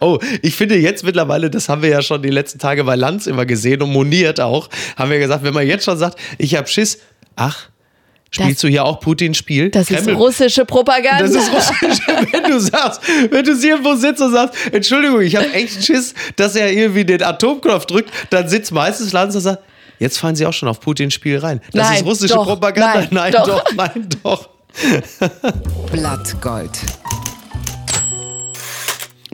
oh, 0.00 0.18
ich 0.42 0.54
finde 0.54 0.76
jetzt 0.76 1.04
mittlerweile, 1.04 1.50
das 1.50 1.68
haben 1.68 1.82
wir 1.82 1.90
ja 1.90 2.02
schon 2.02 2.22
die 2.22 2.30
letzten 2.30 2.58
Tage 2.58 2.84
bei 2.84 2.96
Lanz 2.96 3.26
immer 3.26 3.46
gesehen 3.46 3.82
und 3.82 3.92
moniert 3.92 4.40
auch, 4.40 4.68
haben 4.96 5.10
wir 5.10 5.18
gesagt, 5.18 5.44
wenn 5.44 5.54
man 5.54 5.66
jetzt 5.66 5.84
schon 5.84 5.98
sagt, 5.98 6.18
ich 6.38 6.54
habe 6.54 6.66
Schiss, 6.66 6.98
ach, 7.36 7.68
Spielst 8.30 8.56
das, 8.56 8.60
du 8.60 8.68
hier 8.68 8.84
auch 8.84 9.00
Putins 9.00 9.38
Spiel? 9.38 9.70
Das 9.70 9.86
Kreml. 9.86 10.12
ist 10.12 10.18
russische 10.18 10.64
Propaganda. 10.66 11.20
Das 11.20 11.34
ist 11.34 11.50
russische, 11.50 12.02
wenn 12.32 12.42
du 12.42 12.60
sagst, 12.60 13.00
wenn 13.30 13.42
du 13.42 13.52
irgendwo 13.52 13.94
sitzt 13.94 14.20
und 14.20 14.32
sagst, 14.32 14.54
Entschuldigung, 14.70 15.22
ich 15.22 15.34
habe 15.34 15.50
echt 15.52 15.84
Schiss, 15.84 16.12
dass 16.36 16.54
er 16.54 16.70
irgendwie 16.70 17.06
den 17.06 17.22
Atomknopf 17.22 17.86
drückt, 17.86 18.10
dann 18.28 18.46
sitzt 18.48 18.70
meistens 18.70 19.12
Lanz 19.12 19.34
und 19.34 19.40
sagt, 19.40 19.62
jetzt 19.98 20.18
fallen 20.18 20.36
sie 20.36 20.44
auch 20.44 20.52
schon 20.52 20.68
auf 20.68 20.80
Putins 20.80 21.14
Spiel 21.14 21.38
rein. 21.38 21.62
Das 21.72 21.88
nein, 21.88 21.96
ist 21.98 22.04
russische 22.04 22.34
doch, 22.34 22.44
Propaganda. 22.44 23.00
Nein, 23.00 23.08
nein 23.10 23.32
doch. 23.32 23.46
doch, 23.46 23.64
nein, 23.74 24.08
doch. 24.22 24.50
Blattgold. 25.90 26.78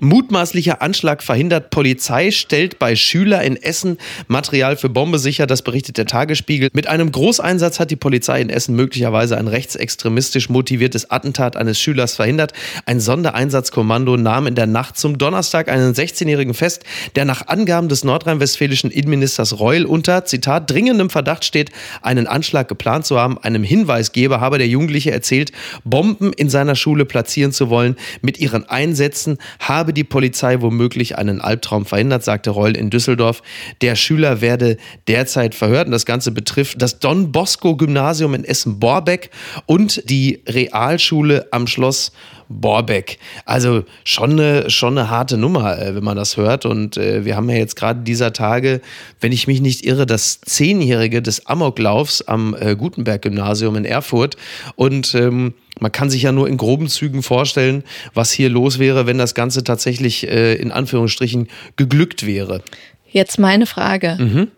Mutmaßlicher 0.05 0.83
Anschlag 0.83 1.23
verhindert. 1.23 1.71
Polizei 1.71 2.31
stellt 2.31 2.79
bei 2.79 2.95
Schüler 2.95 3.43
in 3.43 3.57
Essen 3.57 3.97
Material 4.29 4.77
für 4.77 4.91
Bombe 4.91 5.19
sicher. 5.19 5.47
Das 5.47 5.63
berichtet 5.63 5.97
der 5.97 6.07
Tagesspiegel. 6.07 6.69
Mit 6.75 6.87
einem 6.87 7.11
Großeinsatz 7.11 7.81
hat 7.81 7.91
die 7.91 7.97
Polizei 7.97 8.41
in 8.41 8.51
Essen 8.51 8.77
möglicherweise 8.77 9.39
ein 9.39 9.49
rechtsextremistisch 9.49 10.51
motiviertes 10.51 11.11
Attentat 11.11 11.57
eines 11.57 11.81
Schülers 11.81 12.17
verhindert. 12.17 12.53
Ein 12.85 13.01
Sondereinsatzkommando 13.01 14.17
nahm 14.19 14.47
in 14.47 14.55
der 14.55 14.67
Nacht 14.67 14.99
zum 14.99 15.17
Donnerstag 15.17 15.69
einen 15.69 15.95
16-Jährigen 15.95 16.55
fest, 16.55 16.85
der 17.17 17.25
nach 17.25 17.49
Angaben 17.49 17.89
des 17.89 18.05
nordrhein-westfälischen 18.05 18.91
Innenministers 18.91 19.59
Reul 19.59 19.87
unter, 19.87 20.27
Zitat, 20.27 20.71
dringendem 20.71 21.09
Verdacht 21.09 21.45
steht, 21.45 21.71
einen 22.03 22.27
Anschlag 22.27 22.69
geplant 22.69 23.07
zu 23.07 23.19
haben. 23.19 23.39
Einem 23.39 23.65
Hinweisgeber 23.65 24.41
habe 24.41 24.59
der 24.59 24.69
Jugendliche 24.69 25.13
erzählt, 25.13 25.53
Bomben 25.85 26.35
in 26.35 26.51
seiner 26.51 26.77
Schule 26.77 27.07
platzieren 27.07 27.53
zu 27.53 27.71
wollen. 27.71 27.97
Mit 28.21 28.39
ihren 28.39 28.69
Einsätzen 28.69 29.39
habe 29.59 29.94
die 29.95 30.05
Polizei 30.05 30.61
womöglich 30.61 31.17
einen 31.17 31.41
Albtraum 31.41 31.87
verhindert, 31.87 32.25
sagte 32.25 32.51
Reul 32.51 32.77
in 32.77 32.91
Düsseldorf. 32.91 33.43
Der 33.81 33.97
Schüler 33.97 34.41
werde 34.41 34.77
derzeit 35.09 35.55
verhört 35.55 35.87
und 35.87 35.93
das 35.93 36.05
Ganze 36.07 36.33
betrifft 36.33 36.83
das 36.83 36.99
Don 36.99 37.33
Bosco 37.33 37.77
Gymnasium 37.77 38.35
in 38.35 38.45
Essen-Borbeck 38.45 39.31
und 39.67 40.09
die 40.11 40.43
Realschule 40.47 41.49
am 41.51 41.67
Schloss 41.67 42.13
Borbeck. 42.61 43.19
Also 43.45 43.85
schon 44.05 44.33
eine, 44.33 44.71
schon 44.71 44.97
eine 44.97 45.11
harte 45.11 45.37
Nummer, 45.37 45.79
äh, 45.79 45.95
wenn 45.95 46.05
man 46.05 46.17
das 46.17 46.37
hört. 46.37 46.67
Und 46.67 46.97
äh, 46.97 47.25
wir 47.25 47.37
haben 47.37 47.49
ja 47.51 47.57
jetzt 47.57 47.77
gerade 47.77 48.01
dieser 48.01 48.33
Tage, 48.33 48.81
wenn 49.21 49.33
ich 49.33 49.47
mich 49.47 49.61
nicht 49.61 49.85
irre, 49.85 50.07
das 50.07 50.41
Zehnjährige 50.41 51.23
des 51.23 51.47
Amoklaufs 51.47 52.23
am 52.23 52.57
äh, 52.59 52.77
Gutenberg-Gymnasium 52.77 53.77
in 53.77 53.85
Erfurt. 53.85 54.37
Und 54.77 55.15
ähm, 55.15 55.55
man 55.81 55.93
kann 55.93 56.11
sich 56.11 56.23
ja 56.23 56.33
nur 56.33 56.49
in 56.49 56.57
groben 56.57 56.89
Zügen 56.89 57.23
vorstellen, 57.23 57.83
was 58.15 58.31
hier 58.31 58.49
los 58.49 58.79
wäre, 58.79 59.07
wenn 59.07 59.19
das 59.19 59.35
Ganze 59.35 59.65
tatsächlich 59.65 60.29
äh, 60.29 60.55
in 60.55 60.71
Anführungsstrichen 60.71 61.49
geglückt 61.77 62.27
wäre. 62.27 62.63
Jetzt 63.11 63.39
meine 63.39 63.67
Frage. 63.67 64.17
Mhm. 64.19 64.49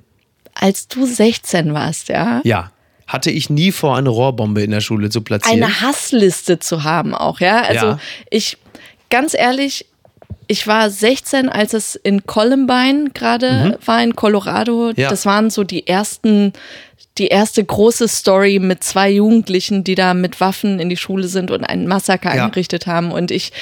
Als 0.55 0.88
du 0.88 1.05
16 1.05 1.75
warst, 1.75 2.09
ja? 2.09 2.41
Ja. 2.45 2.71
Hatte 3.07 3.31
ich 3.31 3.51
nie 3.51 3.73
vor, 3.73 3.97
eine 3.97 4.09
Rohrbombe 4.09 4.63
in 4.63 4.71
der 4.71 4.81
Schule 4.81 5.11
zu 5.11 5.21
platzieren. 5.21 5.63
Eine 5.63 5.81
Hassliste 5.81 6.59
zu 6.59 6.85
haben 6.85 7.15
auch, 7.15 7.41
ja? 7.41 7.63
Also 7.63 7.87
ja. 7.87 7.99
ich, 8.31 8.59
ganz 9.11 9.35
ehrlich, 9.35 9.87
ich 10.49 10.67
war 10.67 10.91
16, 10.91 11.49
als 11.49 11.73
es 11.73 11.97
in 11.97 12.27
Columbine 12.27 13.11
gerade 13.15 13.77
mhm. 13.81 13.87
war, 13.87 14.03
in 14.03 14.15
Colorado. 14.15 14.93
Ja. 14.97 15.11
Das 15.11 15.27
waren 15.27 15.51
so 15.51 15.65
die 15.65 15.87
ersten, 15.87 16.53
die 17.19 17.29
erste 17.29 17.65
große 17.65 18.09
Story 18.09 18.59
mit 18.59 18.85
zwei 18.85 19.11
Jugendlichen, 19.11 19.85
die 19.85 19.95
da 19.95 20.15
mit 20.15 20.41
Waffen 20.41 20.79
in 20.79 20.89
die 20.89 20.97
Schule 20.97 21.29
sind 21.29 21.51
und 21.51 21.65
einen 21.65 21.87
Massaker 21.87 22.35
ja. 22.35 22.45
angerichtet 22.45 22.87
haben. 22.87 23.11
Und 23.13 23.31
ich, 23.31 23.53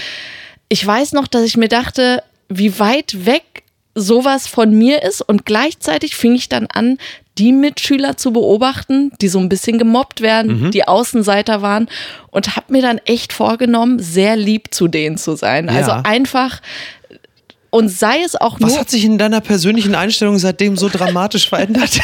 ich 0.69 0.87
weiß 0.87 1.13
noch, 1.13 1.27
dass 1.27 1.43
ich 1.43 1.57
mir 1.57 1.69
dachte, 1.69 2.23
wie 2.49 2.79
weit 2.79 3.27
weg 3.27 3.45
sowas 3.95 4.47
von 4.47 4.75
mir 4.77 5.03
ist 5.03 5.23
und 5.23 5.47
gleichzeitig 5.47 6.17
fing 6.17 6.35
ich 6.35 6.49
dann 6.49 6.67
an, 6.67 6.99
die 7.39 7.53
Mitschüler 7.53 8.17
zu 8.17 8.33
beobachten, 8.33 9.13
die 9.21 9.29
so 9.29 9.39
ein 9.41 9.49
bisschen 9.49 9.79
gemobbt 9.79 10.21
werden, 10.21 10.65
mhm. 10.65 10.71
die 10.71 10.87
Außenseiter 10.87 11.63
waren 11.63 11.89
und 12.31 12.57
habe 12.57 12.73
mir 12.73 12.83
dann 12.83 12.99
echt 12.99 13.33
vorgenommen, 13.33 13.99
sehr 13.99 14.37
lieb 14.37 14.73
zu 14.73 14.89
denen 14.89 15.17
zu 15.17 15.37
sein. 15.37 15.69
Also 15.69 15.91
ja. 15.91 15.97
Also 15.97 16.09
einfach 16.09 16.61
und 17.71 17.89
sei 17.89 18.21
es 18.25 18.37
auch 18.37 18.61
nur. 18.61 18.71
Was 18.71 18.79
hat 18.79 18.89
sich 18.89 19.05
in 19.05 19.19
deiner 19.19 19.41
persönlichen 19.41 19.97
Einstellung 19.97 20.39
seitdem 20.39 20.77
so 20.77 20.89
dramatisch 20.89 21.49
verändert? 21.49 21.91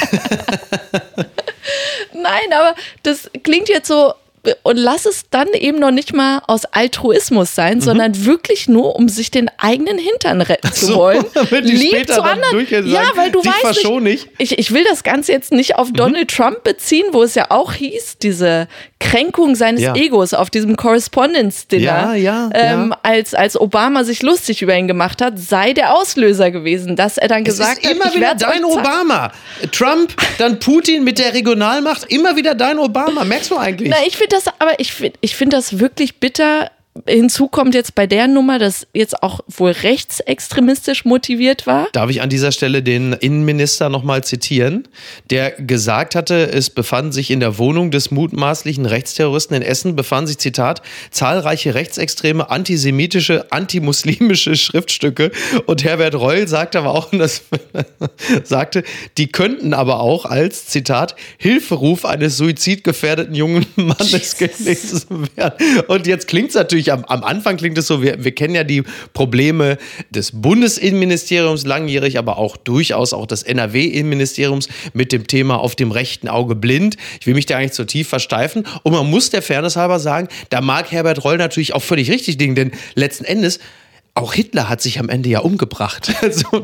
Nein, 2.12 2.52
aber 2.52 2.74
das 3.04 3.30
klingt 3.44 3.68
jetzt 3.68 3.86
so 3.86 4.12
und 4.62 4.76
lass 4.76 5.04
es 5.04 5.24
dann 5.30 5.48
eben 5.48 5.78
noch 5.78 5.90
nicht 5.90 6.14
mal 6.14 6.40
aus 6.46 6.64
Altruismus 6.64 7.54
sein, 7.54 7.76
mhm. 7.76 7.80
sondern 7.82 8.24
wirklich 8.24 8.68
nur, 8.68 8.96
um 8.96 9.08
sich 9.08 9.30
den 9.30 9.50
eigenen 9.58 9.98
Hintern 9.98 10.40
retten 10.40 10.70
so, 10.72 10.86
zu 10.86 10.94
wollen. 10.96 11.24
Lieb 11.62 12.08
zu 12.08 12.22
anderen. 12.22 12.66
Ja, 12.86 13.02
weil 13.16 13.30
du 13.30 13.40
weißt 13.40 14.00
nicht, 14.00 14.28
ich, 14.38 14.58
ich 14.58 14.72
will 14.72 14.84
das 14.84 15.02
Ganze 15.02 15.32
jetzt 15.32 15.52
nicht 15.52 15.76
auf 15.76 15.88
mhm. 15.88 15.94
Donald 15.94 16.30
Trump 16.30 16.64
beziehen, 16.64 17.06
wo 17.12 17.22
es 17.22 17.34
ja 17.34 17.46
auch 17.50 17.74
hieß, 17.74 18.18
diese 18.22 18.66
Kränkung 18.98 19.54
seines 19.56 19.82
ja. 19.82 19.94
Egos 19.94 20.32
auf 20.34 20.50
diesem 20.50 20.76
Correspondence-Dinner, 20.76 22.14
ja, 22.14 22.14
ja, 22.14 22.50
ähm, 22.54 22.94
als, 23.02 23.34
als 23.34 23.60
Obama 23.60 24.04
sich 24.04 24.22
lustig 24.22 24.62
über 24.62 24.74
ihn 24.76 24.88
gemacht 24.88 25.20
hat, 25.20 25.38
sei 25.38 25.72
der 25.72 25.94
Auslöser 25.94 26.50
gewesen, 26.50 26.96
dass 26.96 27.18
er 27.18 27.28
dann 27.28 27.44
gesagt 27.44 27.78
es 27.82 27.84
ist 27.84 27.96
immer 27.96 28.04
hat, 28.06 28.14
immer 28.14 28.28
wieder 28.28 28.34
dein 28.34 28.64
Obama. 28.64 29.32
Trump, 29.72 30.14
dann 30.38 30.58
Putin 30.60 31.04
mit 31.04 31.18
der 31.18 31.34
Regionalmacht, 31.34 32.04
immer 32.10 32.36
wieder 32.36 32.54
dein 32.54 32.78
Obama. 32.78 33.24
Merkst 33.24 33.50
du 33.50 33.58
eigentlich? 33.58 33.90
Na, 33.90 33.96
ich 34.06 34.16
finde 34.16 34.29
das, 34.32 34.48
aber 34.58 34.78
ich 34.78 34.92
finde 34.92 35.18
ich 35.20 35.36
find 35.36 35.52
das 35.52 35.78
wirklich 35.78 36.20
bitter, 36.20 36.70
Hinzu 37.06 37.46
kommt 37.46 37.76
jetzt 37.76 37.94
bei 37.94 38.08
der 38.08 38.26
Nummer, 38.26 38.58
dass 38.58 38.86
jetzt 38.92 39.22
auch 39.22 39.40
wohl 39.46 39.70
rechtsextremistisch 39.70 41.04
motiviert 41.04 41.64
war. 41.64 41.86
Darf 41.92 42.10
ich 42.10 42.20
an 42.20 42.28
dieser 42.28 42.50
Stelle 42.50 42.82
den 42.82 43.12
Innenminister 43.12 43.88
nochmal 43.88 44.24
zitieren, 44.24 44.88
der 45.30 45.52
gesagt 45.52 46.16
hatte, 46.16 46.50
es 46.52 46.68
befanden 46.68 47.12
sich 47.12 47.30
in 47.30 47.38
der 47.38 47.58
Wohnung 47.58 47.92
des 47.92 48.10
mutmaßlichen 48.10 48.86
Rechtsterroristen 48.86 49.56
in 49.56 49.62
Essen, 49.62 49.94
befanden 49.94 50.26
sich, 50.26 50.38
Zitat, 50.38 50.82
zahlreiche 51.12 51.74
rechtsextreme, 51.74 52.50
antisemitische, 52.50 53.52
antimuslimische 53.52 54.56
Schriftstücke. 54.56 55.30
Und 55.66 55.84
Herbert 55.84 56.16
Reul 56.16 56.48
sagte 56.48 56.80
aber 56.80 56.90
auch, 56.90 57.10
das 57.12 57.42
sagte, 58.42 58.82
die 59.16 59.28
könnten 59.28 59.74
aber 59.74 60.00
auch 60.00 60.24
als, 60.24 60.66
Zitat, 60.66 61.14
Hilferuf 61.38 62.04
eines 62.04 62.36
suizidgefährdeten 62.36 63.36
jungen 63.36 63.64
Mannes 63.76 64.36
gelesen 64.36 65.28
werden. 65.36 65.82
Und 65.86 66.08
jetzt 66.08 66.26
klingt 66.26 66.48
es 66.48 66.56
natürlich 66.56 66.79
natürlich 66.80 66.92
am, 66.92 67.04
am 67.04 67.24
Anfang 67.24 67.56
klingt 67.56 67.76
es 67.78 67.86
so, 67.86 68.02
wir, 68.02 68.24
wir 68.24 68.34
kennen 68.34 68.54
ja 68.54 68.64
die 68.64 68.82
Probleme 69.12 69.78
des 70.10 70.32
Bundesinnenministeriums 70.32 71.66
langjährig, 71.66 72.18
aber 72.18 72.38
auch 72.38 72.56
durchaus 72.56 73.12
auch 73.12 73.26
des 73.26 73.42
NRW-Innenministeriums 73.42 74.68
mit 74.92 75.12
dem 75.12 75.26
Thema 75.26 75.58
auf 75.58 75.76
dem 75.76 75.90
rechten 75.90 76.28
Auge 76.28 76.54
blind. 76.54 76.96
Ich 77.20 77.26
will 77.26 77.34
mich 77.34 77.46
da 77.46 77.56
eigentlich 77.56 77.72
zu 77.72 77.84
tief 77.84 78.08
versteifen. 78.08 78.66
Und 78.82 78.92
man 78.92 79.08
muss 79.08 79.30
der 79.30 79.42
Fairness 79.42 79.76
halber 79.76 79.98
sagen, 79.98 80.28
da 80.48 80.60
mag 80.60 80.90
Herbert 80.90 81.24
Reul 81.24 81.38
natürlich 81.38 81.74
auch 81.74 81.82
völlig 81.82 82.10
richtig 82.10 82.38
liegen, 82.38 82.54
denn 82.54 82.72
letzten 82.94 83.24
Endes 83.24 83.60
auch 84.20 84.34
Hitler 84.34 84.68
hat 84.68 84.80
sich 84.80 84.98
am 84.98 85.08
Ende 85.08 85.28
ja 85.28 85.40
umgebracht. 85.40 86.12
Also, 86.22 86.62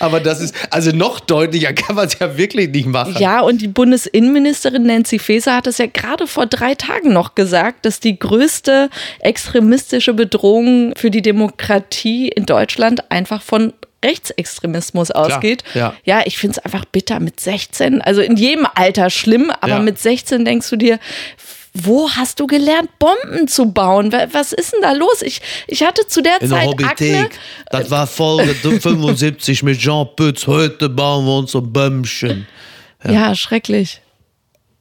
aber 0.00 0.20
das 0.20 0.40
ist, 0.40 0.54
also 0.70 0.90
noch 0.90 1.20
deutlicher 1.20 1.72
kann 1.74 1.96
man 1.96 2.06
es 2.06 2.18
ja 2.18 2.38
wirklich 2.38 2.70
nicht 2.70 2.86
machen. 2.86 3.14
Ja, 3.18 3.40
und 3.40 3.60
die 3.60 3.68
Bundesinnenministerin 3.68 4.84
Nancy 4.84 5.18
Faeser 5.18 5.54
hat 5.54 5.66
es 5.66 5.78
ja 5.78 5.86
gerade 5.86 6.26
vor 6.26 6.46
drei 6.46 6.74
Tagen 6.74 7.12
noch 7.12 7.34
gesagt, 7.34 7.84
dass 7.84 8.00
die 8.00 8.18
größte 8.18 8.88
extremistische 9.20 10.14
Bedrohung 10.14 10.94
für 10.96 11.10
die 11.10 11.22
Demokratie 11.22 12.28
in 12.28 12.46
Deutschland 12.46 13.10
einfach 13.10 13.42
von 13.42 13.74
Rechtsextremismus 14.04 15.10
ausgeht. 15.10 15.62
ja. 15.74 15.94
ja, 16.04 16.22
ich 16.24 16.38
finde 16.38 16.56
es 16.58 16.64
einfach 16.64 16.84
bitter 16.86 17.20
mit 17.20 17.38
16. 17.38 18.00
Also 18.00 18.22
in 18.22 18.36
jedem 18.36 18.66
Alter 18.74 19.10
schlimm, 19.10 19.52
aber 19.60 19.74
ja. 19.74 19.78
mit 19.80 19.98
16 19.98 20.44
denkst 20.44 20.70
du 20.70 20.76
dir, 20.76 20.98
wo 21.72 22.10
hast 22.10 22.40
du 22.40 22.46
gelernt, 22.46 22.90
Bomben 22.98 23.46
zu 23.46 23.72
bauen? 23.72 24.12
Was 24.32 24.52
ist 24.52 24.72
denn 24.72 24.82
da 24.82 24.92
los? 24.92 25.22
Ich, 25.22 25.40
ich 25.66 25.82
hatte 25.82 26.06
zu 26.06 26.22
der 26.22 26.40
In 26.42 26.48
Zeit 26.48 26.78
der 26.78 26.88
Akne. 26.88 27.28
Das 27.70 27.90
war 27.90 28.06
Folge 28.06 28.54
75 28.80 29.62
mit 29.62 29.78
Jean 29.78 30.08
Pütz. 30.16 30.46
Heute 30.46 30.88
bauen 30.88 31.24
wir 31.26 31.38
uns 31.38 31.54
ein 31.54 31.72
Bömmchen. 31.72 32.46
Ja. 33.04 33.12
ja, 33.12 33.34
schrecklich. 33.34 34.00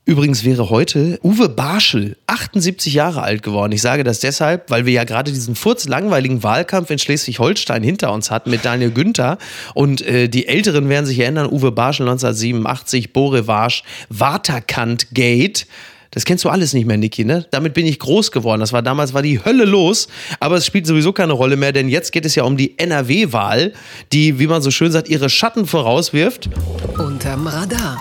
Übrigens 0.10 0.44
wäre 0.44 0.72
heute 0.72 1.20
Uwe 1.22 1.50
Barschel 1.50 2.18
78 2.26 2.96
Jahre 2.96 3.22
alt 3.22 3.44
geworden. 3.44 3.74
Ich 3.74 3.84
sage 3.84 4.04
das 4.04 4.20
deshalb, 4.20 4.72
weil 4.72 4.88
wir 4.88 4.94
ja 4.94 5.04
gerade 5.04 5.32
diesen 5.32 5.54
furzlangweiligen 5.54 6.42
Wahlkampf 6.42 6.90
in 6.90 6.98
Schleswig-Holstein 6.98 7.84
hinter 7.84 8.12
uns 8.12 8.32
hatten 8.32 8.50
mit 8.50 8.66
Daniel 8.66 8.90
Günther. 8.90 9.38
Und 9.76 10.02
äh, 10.02 10.28
die 10.28 10.48
Älteren 10.48 10.90
werden 10.90 11.06
sich 11.06 11.20
erinnern, 11.20 11.46
Uwe 11.46 11.72
Barschel 11.72 12.08
1987, 12.10 13.14
Borevasch, 13.14 13.84
Waterkant 14.10 15.14
Gate. 15.14 15.68
Das 16.12 16.26
kennst 16.26 16.44
du 16.44 16.50
alles 16.50 16.74
nicht 16.74 16.86
mehr, 16.86 16.98
Niki, 16.98 17.24
ne? 17.24 17.46
Damit 17.52 17.74
bin 17.74 17.86
ich 17.86 18.00
groß 18.00 18.32
geworden. 18.32 18.60
Das 18.60 18.74
war 18.74 18.82
damals 18.82 19.14
war 19.14 19.22
die 19.22 19.44
Hölle 19.44 19.66
los, 19.66 20.08
aber 20.40 20.56
es 20.56 20.66
spielt 20.66 20.88
sowieso 20.88 21.14
keine 21.14 21.34
Rolle 21.34 21.56
mehr, 21.56 21.72
denn 21.72 21.90
jetzt 21.90 22.12
geht 22.12 22.26
es 22.26 22.36
ja 22.36 22.44
um 22.44 22.58
die 22.58 22.78
NRW-Wahl, 22.80 23.74
die, 24.12 24.40
wie 24.40 24.48
man 24.48 24.62
so 24.62 24.72
schön 24.72 24.92
sagt, 24.92 25.10
ihre 25.10 25.30
Schatten 25.30 25.66
vorauswirft. 25.66 26.50
Unterm 26.98 27.48
Radar 27.48 28.00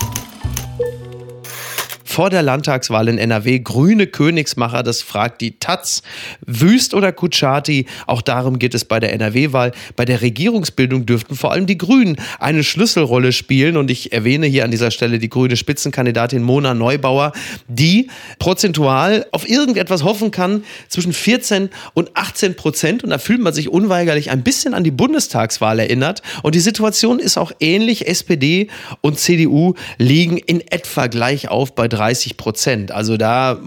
vor 2.19 2.31
der 2.31 2.43
Landtagswahl 2.43 3.07
in 3.07 3.17
NRW 3.17 3.61
grüne 3.61 4.09
Königsmacher, 4.09 4.83
das 4.83 5.03
fragt 5.03 5.41
die 5.41 5.61
Taz. 5.61 6.03
Wüst 6.45 6.93
oder 6.93 7.13
Kutschaty, 7.13 7.87
auch 8.09 8.23
darum 8.23 8.59
geht 8.59 8.75
es 8.75 8.85
bei 8.85 8.99
der 8.99 9.13
NRW-Wahl. 9.13 9.71
Bei 9.95 10.05
der 10.05 10.21
Regierungsbildung 10.21 11.07
dürften 11.07 11.37
vor 11.37 11.53
allem 11.53 11.67
die 11.67 11.79
Grünen 11.79 12.17
eine 12.41 12.65
Schlüsselrolle 12.65 13.31
spielen 13.31 13.77
und 13.77 13.89
ich 13.89 14.11
erwähne 14.13 14.49
hier 14.49 14.65
an 14.65 14.73
dieser 14.73 14.91
Stelle 14.91 15.21
die 15.21 15.29
grüne 15.29 15.57
Spitzenkandidatin 15.57 16.43
Mona 16.43 16.75
Neubauer, 16.75 17.31
die 17.69 18.11
prozentual 18.41 19.25
auf 19.31 19.49
irgendetwas 19.49 20.03
hoffen 20.03 20.33
kann 20.33 20.65
zwischen 20.89 21.13
14 21.13 21.71
und 21.95 22.17
18 22.17 22.57
Prozent 22.57 23.05
und 23.05 23.11
da 23.11 23.19
fühlt 23.19 23.43
man 23.43 23.53
sich 23.53 23.69
unweigerlich 23.69 24.33
ein 24.33 24.43
bisschen 24.43 24.75
an 24.75 24.83
die 24.83 24.91
Bundestagswahl 24.91 25.79
erinnert 25.79 26.23
und 26.43 26.57
die 26.57 26.61
Situation 26.61 27.21
ist 27.21 27.39
auch 27.39 27.53
ähnlich. 27.61 28.09
SPD 28.09 28.67
und 29.03 29.21
CDU 29.21 29.75
liegen 29.99 30.37
in 30.37 30.61
etwa 30.61 31.07
gleich 31.07 31.47
auf 31.47 31.77
bei 31.77 31.87
3 31.87 32.08
30 32.09 32.37
Prozent. 32.39 32.91
Also 32.91 33.17
da 33.17 33.59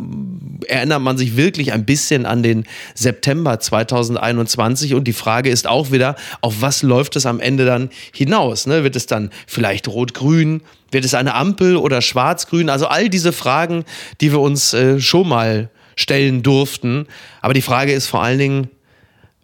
erinnert 0.67 1.01
man 1.01 1.17
sich 1.17 1.37
wirklich 1.37 1.73
ein 1.73 1.85
bisschen 1.85 2.25
an 2.25 2.41
den 2.41 2.65
September 2.95 3.59
2021 3.59 4.95
und 4.95 5.05
die 5.05 5.13
Frage 5.13 5.49
ist 5.49 5.67
auch 5.67 5.91
wieder, 5.91 6.15
auf 6.41 6.61
was 6.61 6.81
läuft 6.81 7.15
es 7.15 7.25
am 7.25 7.39
Ende 7.39 7.65
dann 7.65 7.89
hinaus? 8.13 8.65
Ne? 8.65 8.83
Wird 8.83 8.95
es 8.95 9.05
dann 9.05 9.29
vielleicht 9.47 9.87
rot-grün? 9.87 10.61
Wird 10.89 11.05
es 11.05 11.13
eine 11.13 11.35
Ampel 11.35 11.77
oder 11.77 12.01
schwarz-grün? 12.01 12.69
Also 12.69 12.87
all 12.87 13.09
diese 13.09 13.31
Fragen, 13.31 13.85
die 14.21 14.31
wir 14.31 14.39
uns 14.39 14.73
äh, 14.73 14.99
schon 14.99 15.27
mal 15.27 15.69
stellen 15.95 16.41
durften. 16.41 17.05
Aber 17.41 17.53
die 17.53 17.61
Frage 17.61 17.93
ist 17.93 18.07
vor 18.07 18.23
allen 18.23 18.39
Dingen, 18.39 18.69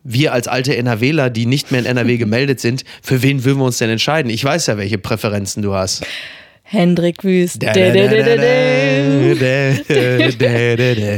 wir 0.03 0.33
als 0.33 0.47
alte 0.47 0.75
NRWler, 0.75 1.29
die 1.29 1.45
nicht 1.45 1.71
mehr 1.71 1.81
in 1.81 1.85
NRW 1.85 2.17
gemeldet 2.17 2.61
sind, 2.61 2.83
für 3.03 3.21
wen 3.21 3.43
würden 3.43 3.59
wir 3.59 3.65
uns 3.65 3.77
denn 3.77 3.89
entscheiden? 3.89 4.31
Ich 4.31 4.43
weiß 4.43 4.67
ja, 4.67 4.77
welche 4.77 4.97
Präferenzen 4.97 5.61
du 5.61 5.73
hast. 5.73 6.03
Hendrik 6.69 7.23
Wüst. 7.23 7.63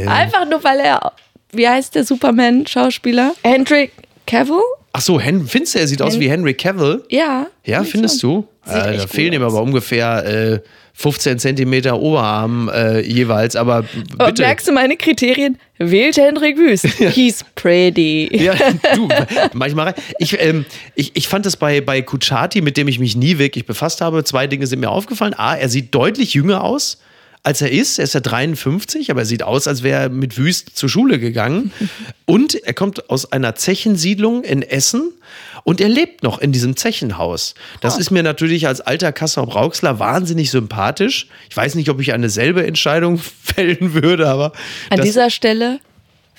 Einfach 0.08 0.48
nur, 0.48 0.63
weil 0.63 0.79
er, 0.79 1.12
wie 1.51 1.68
heißt 1.68 1.96
der 1.96 2.03
Superman-Schauspieler? 2.03 3.34
Hendrik 3.44 3.91
Cavill? 4.27 4.62
Ach 4.91 5.01
so, 5.01 5.20
Hen 5.20 5.48
findest 5.48 5.74
du, 5.74 5.79
er 5.79 5.88
sieht 5.88 6.01
Hen 6.01 6.08
aus 6.08 6.20
wie 6.20 6.29
Henry 6.29 6.53
Cavill? 6.53 7.03
Ja. 7.10 7.48
Ja, 7.65 7.84
findest 7.84 8.22
schon. 8.22 8.46
du? 8.65 8.72
Äh, 8.72 8.98
da 8.98 9.08
fehlen 9.08 9.34
ihm 9.34 9.41
aber 9.41 9.62
ungefähr 9.62 10.25
äh, 10.25 10.60
15 11.00 11.39
Zentimeter 11.39 11.98
Oberarm 11.98 12.68
äh, 12.68 13.00
jeweils, 13.00 13.56
aber 13.56 13.84
bitte. 14.18 14.41
merkst 14.41 14.68
du 14.68 14.74
meine 14.74 14.98
Kriterien? 14.98 15.58
Wählt 15.77 16.18
Hendrik 16.18 16.58
Wüst. 16.58 16.86
He's 17.15 17.46
pretty. 17.56 18.27
Ja, 18.36 18.53
du, 18.96 19.08
manchmal. 19.53 19.96
Ich, 20.18 20.38
ähm, 20.41 20.65
ich, 20.96 21.15
ich 21.15 21.29
fand 21.29 21.46
es 21.46 21.56
bei, 21.56 21.79
bei 21.79 22.01
Kuchati, 22.01 22.60
mit 22.60 22.75
dem 22.75 22.89
ich 22.89 23.00
mich 23.00 23.15
nie 23.15 23.38
wirklich 23.38 23.65
befasst 23.65 24.01
habe, 24.01 24.25
zwei 24.25 24.48
Dinge 24.48 24.68
sind 24.68 24.82
mir 24.82 24.89
aufgefallen. 24.89 25.34
A, 25.34 25.56
er 25.56 25.70
sieht 25.70 25.96
deutlich 25.96 26.34
jünger 26.34 26.65
aus 26.65 26.98
als 27.44 27.62
er 27.62 27.72
ist. 27.72 27.98
Er 27.98 28.03
ist 28.03 28.13
ja 28.13 28.20
53, 28.20 29.10
aber 29.10 29.22
er 29.22 29.25
sieht 29.25 29.44
aus, 29.44 29.68
als 29.68 29.84
wäre 29.84 30.03
er 30.03 30.10
mit 30.10 30.38
Wüst 30.38 30.75
zur 30.77 30.89
Schule 30.89 31.18
gegangen. 31.20 31.72
Und 32.25 32.56
er 32.56 32.74
kommt 32.74 33.10
aus 33.10 33.32
einer 33.32 33.56
Zechensiedlung 33.56 34.44
in 34.44 34.62
Essen 34.62 35.13
und 35.63 35.81
er 35.81 35.89
lebt 35.89 36.23
noch 36.23 36.39
in 36.39 36.51
diesem 36.51 36.75
Zechenhaus. 36.75 37.55
Das 37.81 37.97
oh. 37.97 37.99
ist 37.99 38.11
mir 38.11 38.23
natürlich 38.23 38.67
als 38.67 38.81
alter 38.81 39.11
Kassel 39.11 39.45
Brauxler 39.45 39.99
wahnsinnig 39.99 40.51
sympathisch. 40.51 41.27
Ich 41.49 41.57
weiß 41.57 41.75
nicht, 41.75 41.89
ob 41.89 41.99
ich 41.99 42.13
eine 42.13 42.29
selbe 42.29 42.65
Entscheidung 42.65 43.19
fällen 43.43 43.93
würde, 43.93 44.27
aber. 44.27 44.51
An 44.89 45.01
dieser 45.01 45.29
Stelle 45.29 45.79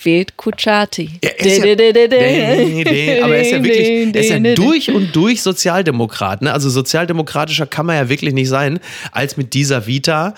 wählt 0.04 0.36
Kuchati. 0.36 1.10
Ja, 1.22 1.30
er 1.30 1.46
ist 1.46 1.60
aber 1.60 3.36
er 3.36 3.42
ist 3.42 3.52
ja 3.52 3.64
wirklich, 3.64 4.14
er 4.14 4.20
ist 4.20 4.30
ja 4.30 4.54
durch 4.54 4.90
und 4.90 5.14
durch 5.14 5.42
Sozialdemokrat. 5.42 6.42
Ne? 6.42 6.52
Also 6.52 6.70
sozialdemokratischer 6.70 7.66
kann 7.66 7.86
man 7.86 7.96
ja 7.96 8.08
wirklich 8.08 8.34
nicht 8.34 8.48
sein, 8.48 8.80
als 9.12 9.36
mit 9.36 9.54
dieser 9.54 9.86
Vita. 9.86 10.34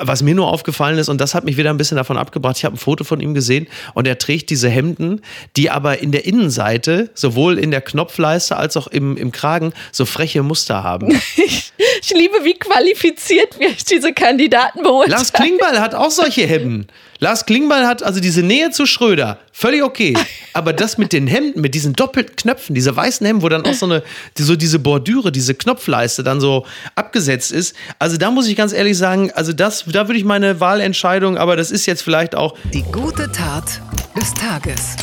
Was 0.00 0.22
mir 0.22 0.34
nur 0.34 0.48
aufgefallen 0.48 0.98
ist, 0.98 1.08
und 1.08 1.20
das 1.20 1.34
hat 1.34 1.44
mich 1.44 1.56
wieder 1.56 1.70
ein 1.70 1.76
bisschen 1.76 1.96
davon 1.96 2.16
abgebracht, 2.16 2.56
ich 2.58 2.64
habe 2.64 2.76
ein 2.76 2.78
Foto 2.78 3.04
von 3.04 3.20
ihm 3.20 3.34
gesehen 3.34 3.66
und 3.94 4.06
er 4.06 4.18
trägt 4.18 4.50
diese 4.50 4.68
Hemden, 4.68 5.20
die 5.56 5.70
aber 5.70 5.98
in 5.98 6.12
der 6.12 6.24
Innenseite, 6.26 7.10
sowohl 7.14 7.58
in 7.58 7.70
der 7.70 7.80
Knopfleiste 7.80 8.56
als 8.56 8.76
auch 8.76 8.86
im, 8.86 9.16
im 9.16 9.32
Kragen, 9.32 9.72
so 9.90 10.04
freche 10.04 10.42
Muster 10.42 10.82
haben. 10.82 11.08
ich, 11.36 11.72
ich 12.02 12.10
liebe, 12.10 12.36
wie 12.44 12.54
qualifiziert 12.54 13.58
wir 13.58 13.70
diese 13.90 14.12
Kandidaten 14.12 14.82
beurteilen. 14.82 15.10
Lars 15.10 15.32
Klingbeil 15.32 15.80
hat 15.80 15.94
auch 15.94 16.10
solche 16.10 16.46
Hemden. 16.46 16.86
Lars 17.22 17.46
Klingbeil 17.46 17.86
hat 17.86 18.02
also 18.02 18.18
diese 18.18 18.42
Nähe 18.42 18.72
zu 18.72 18.84
Schröder, 18.84 19.38
völlig 19.52 19.84
okay. 19.84 20.12
Aber 20.54 20.72
das 20.72 20.98
mit 20.98 21.12
den 21.12 21.28
Hemden, 21.28 21.60
mit 21.60 21.72
diesen 21.72 21.92
doppelten 21.92 22.34
Knöpfen, 22.34 22.74
diese 22.74 22.96
weißen 22.96 23.24
Hemden, 23.24 23.42
wo 23.42 23.48
dann 23.48 23.64
auch 23.64 23.74
so 23.74 23.86
eine, 23.86 24.02
so 24.36 24.56
diese 24.56 24.80
Bordüre, 24.80 25.30
diese 25.30 25.54
Knopfleiste 25.54 26.24
dann 26.24 26.40
so 26.40 26.66
abgesetzt 26.96 27.52
ist. 27.52 27.76
Also 28.00 28.16
da 28.16 28.32
muss 28.32 28.48
ich 28.48 28.56
ganz 28.56 28.72
ehrlich 28.72 28.98
sagen, 28.98 29.30
also 29.36 29.52
das, 29.52 29.84
da 29.84 30.08
würde 30.08 30.18
ich 30.18 30.24
meine 30.24 30.58
Wahlentscheidung, 30.58 31.38
aber 31.38 31.54
das 31.54 31.70
ist 31.70 31.86
jetzt 31.86 32.02
vielleicht 32.02 32.34
auch. 32.34 32.58
Die 32.74 32.82
gute 32.82 33.30
Tat 33.30 33.80
des 34.16 34.34
Tages. 34.34 34.96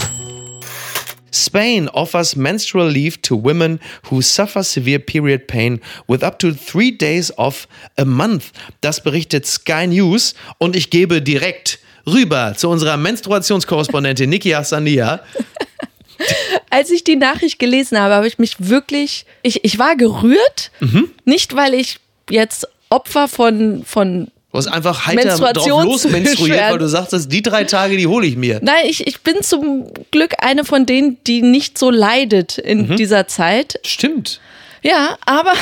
Spain 1.32 1.88
offers 1.88 2.36
menstrual 2.36 2.92
leave 2.92 3.22
to 3.22 3.42
women 3.42 3.80
who 4.12 4.22
suffer 4.22 4.64
severe 4.64 5.00
period 5.00 5.48
pain 5.48 5.80
with 6.10 6.22
up 6.22 6.38
to 6.40 6.52
three 6.52 6.92
days 6.92 7.32
off 7.38 7.66
a 7.98 8.04
month. 8.04 8.52
Das 8.82 9.02
berichtet 9.02 9.46
Sky 9.46 9.88
News 9.88 10.36
und 10.58 10.76
ich 10.76 10.90
gebe 10.90 11.22
direkt 11.22 11.80
rüber 12.06 12.54
zu 12.56 12.70
unserer 12.70 12.98
Menstruationskorrespondentin 12.98 14.30
Niki 14.30 14.52
Hassania. 14.52 15.22
Als 16.70 16.92
ich 16.92 17.04
die 17.04 17.16
Nachricht 17.16 17.60
gelesen 17.60 17.98
habe, 18.00 18.14
habe 18.14 18.28
ich 18.28 18.40
mich 18.40 18.56
wirklich, 18.60 19.26
ich, 19.42 19.64
ich 19.64 19.80
war 19.80 19.96
gerührt, 19.96 20.72
mhm. 20.80 21.10
nicht 21.26 21.56
weil 21.56 21.74
ich 21.74 22.00
jetzt 22.30 22.68
Opfer 22.90 23.28
von, 23.28 23.84
von 23.86 24.28
Du 24.52 24.58
hast 24.58 24.68
einfach 24.68 25.06
heiter 25.06 25.38
drauf 25.38 25.84
losmenstruiert, 25.84 26.72
weil 26.72 26.80
du 26.80 26.88
sagst, 26.88 27.32
die 27.32 27.44
drei 27.44 27.66
Tage, 27.66 27.98
die 27.98 28.08
hole 28.08 28.26
ich 28.26 28.36
mir. 28.36 28.60
Nein, 28.64 28.86
ich, 28.86 29.06
ich 29.06 29.22
bin 29.22 29.44
zum 29.44 29.92
Glück 30.10 30.34
eine 30.40 30.66
von 30.66 30.88
denen, 30.88 31.18
die 31.28 31.44
nicht 31.44 31.78
so 31.78 31.92
leidet 31.92 32.58
in 32.58 32.88
mhm. 32.88 32.96
dieser 32.96 33.28
Zeit. 33.28 33.80
Stimmt. 33.86 34.42
Ja, 34.82 35.18
aber, 35.26 35.54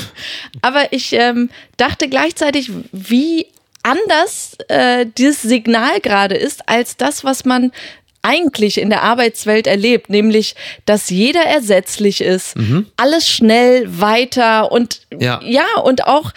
aber 0.62 0.92
ich 0.92 1.12
ähm, 1.12 1.50
dachte 1.76 2.08
gleichzeitig, 2.08 2.70
wie 2.92 3.48
anders 3.82 4.56
äh, 4.68 5.06
dieses 5.18 5.42
Signal 5.42 6.00
gerade 6.00 6.36
ist, 6.36 6.68
als 6.68 6.96
das, 6.96 7.24
was 7.24 7.44
man 7.44 7.72
eigentlich 8.22 8.78
in 8.78 8.88
der 8.88 9.02
Arbeitswelt 9.02 9.66
erlebt, 9.66 10.08
nämlich, 10.08 10.54
dass 10.86 11.10
jeder 11.10 11.42
ersetzlich 11.42 12.20
ist, 12.20 12.56
mhm. 12.56 12.86
alles 12.96 13.28
schnell 13.28 14.00
weiter 14.00 14.70
und 14.70 15.00
ja, 15.18 15.40
ja 15.42 15.66
und 15.82 16.06
auch 16.06 16.32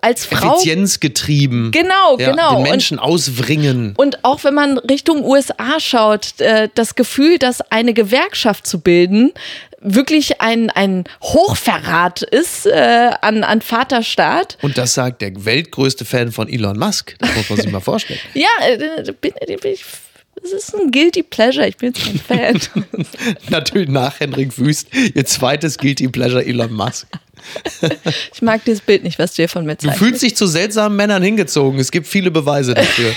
als 0.00 0.24
Frau. 0.24 0.54
Effizienzgetrieben. 0.54 1.72
Genau, 1.72 2.16
ja, 2.18 2.30
genau. 2.30 2.54
Den 2.54 2.70
Menschen 2.70 2.98
und, 2.98 3.04
auswringen. 3.04 3.94
Und 3.96 4.24
auch 4.24 4.44
wenn 4.44 4.54
man 4.54 4.78
Richtung 4.78 5.24
USA 5.24 5.78
schaut, 5.78 6.40
äh, 6.40 6.68
das 6.74 6.94
Gefühl, 6.94 7.38
dass 7.38 7.60
eine 7.70 7.92
Gewerkschaft 7.92 8.66
zu 8.66 8.80
bilden, 8.80 9.32
wirklich 9.86 10.40
ein, 10.40 10.70
ein 10.70 11.04
Hochverrat 11.22 12.22
ist 12.22 12.66
äh, 12.66 13.10
an, 13.20 13.44
an 13.44 13.62
Vaterstaat. 13.62 14.58
Und 14.62 14.76
das 14.76 14.94
sagt 14.94 15.22
der 15.22 15.44
weltgrößte 15.44 16.04
Fan 16.04 16.32
von 16.32 16.48
Elon 16.48 16.78
Musk. 16.78 17.14
Das 17.18 17.34
muss 17.36 17.48
man 17.48 17.60
sich 17.60 17.70
mal 17.70 17.80
vorstellen. 17.80 18.20
ja, 18.34 18.48
äh, 18.68 19.12
bin, 19.20 19.32
bin 19.60 19.72
ich 19.72 19.84
es 20.44 20.52
ist 20.52 20.74
ein 20.74 20.90
Guilty 20.90 21.22
Pleasure. 21.22 21.66
Ich 21.66 21.76
bin 21.76 21.92
jetzt 21.92 22.04
kein 22.04 22.18
Fan. 22.18 22.84
Natürlich 23.48 23.88
nach 23.88 24.20
Henrik 24.20 24.58
Wüst, 24.58 24.88
ihr 24.92 25.24
zweites 25.24 25.78
Guilty 25.78 26.08
Pleasure 26.08 26.44
Elon 26.44 26.72
Musk. 26.72 27.06
ich 28.32 28.42
mag 28.42 28.64
dieses 28.64 28.80
Bild 28.80 29.02
nicht, 29.02 29.18
was 29.18 29.32
du 29.32 29.36
hier 29.36 29.48
von 29.48 29.64
mir 29.64 29.76
zeigst. 29.76 30.00
Du 30.00 30.04
fühlst 30.04 30.22
dich 30.22 30.36
zu 30.36 30.46
seltsamen 30.46 30.96
Männern 30.96 31.22
hingezogen. 31.22 31.80
Es 31.80 31.90
gibt 31.90 32.06
viele 32.06 32.30
Beweise 32.30 32.74
dafür. 32.74 33.12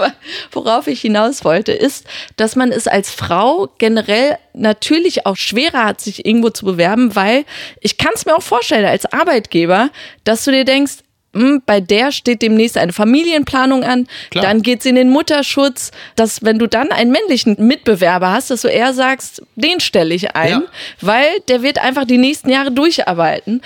Aber 0.00 0.12
worauf 0.52 0.86
ich 0.86 1.00
hinaus 1.00 1.44
wollte, 1.44 1.72
ist, 1.72 2.06
dass 2.36 2.56
man 2.56 2.72
es 2.72 2.86
als 2.86 3.10
Frau 3.10 3.68
generell 3.78 4.38
natürlich 4.54 5.26
auch 5.26 5.36
schwerer 5.36 5.84
hat, 5.84 6.00
sich 6.00 6.24
irgendwo 6.24 6.50
zu 6.50 6.64
bewerben, 6.64 7.14
weil 7.14 7.44
ich 7.80 7.98
kann 7.98 8.12
es 8.14 8.26
mir 8.26 8.34
auch 8.34 8.42
vorstellen 8.42 8.86
als 8.86 9.10
Arbeitgeber, 9.12 9.90
dass 10.24 10.44
du 10.44 10.52
dir 10.52 10.64
denkst, 10.64 10.98
hm, 11.32 11.62
bei 11.64 11.80
der 11.80 12.10
steht 12.10 12.42
demnächst 12.42 12.76
eine 12.76 12.92
Familienplanung 12.92 13.84
an, 13.84 14.08
Klar. 14.30 14.44
dann 14.44 14.62
geht 14.62 14.80
es 14.80 14.86
in 14.86 14.96
den 14.96 15.10
Mutterschutz, 15.10 15.92
dass 16.16 16.42
wenn 16.42 16.58
du 16.58 16.66
dann 16.66 16.90
einen 16.90 17.12
männlichen 17.12 17.54
Mitbewerber 17.58 18.32
hast, 18.32 18.50
dass 18.50 18.62
du 18.62 18.68
eher 18.68 18.92
sagst, 18.94 19.42
den 19.54 19.78
stelle 19.78 20.12
ich 20.12 20.34
ein, 20.34 20.50
ja. 20.50 20.62
weil 21.00 21.28
der 21.48 21.62
wird 21.62 21.78
einfach 21.78 22.04
die 22.04 22.18
nächsten 22.18 22.50
Jahre 22.50 22.72
durcharbeiten 22.72 23.62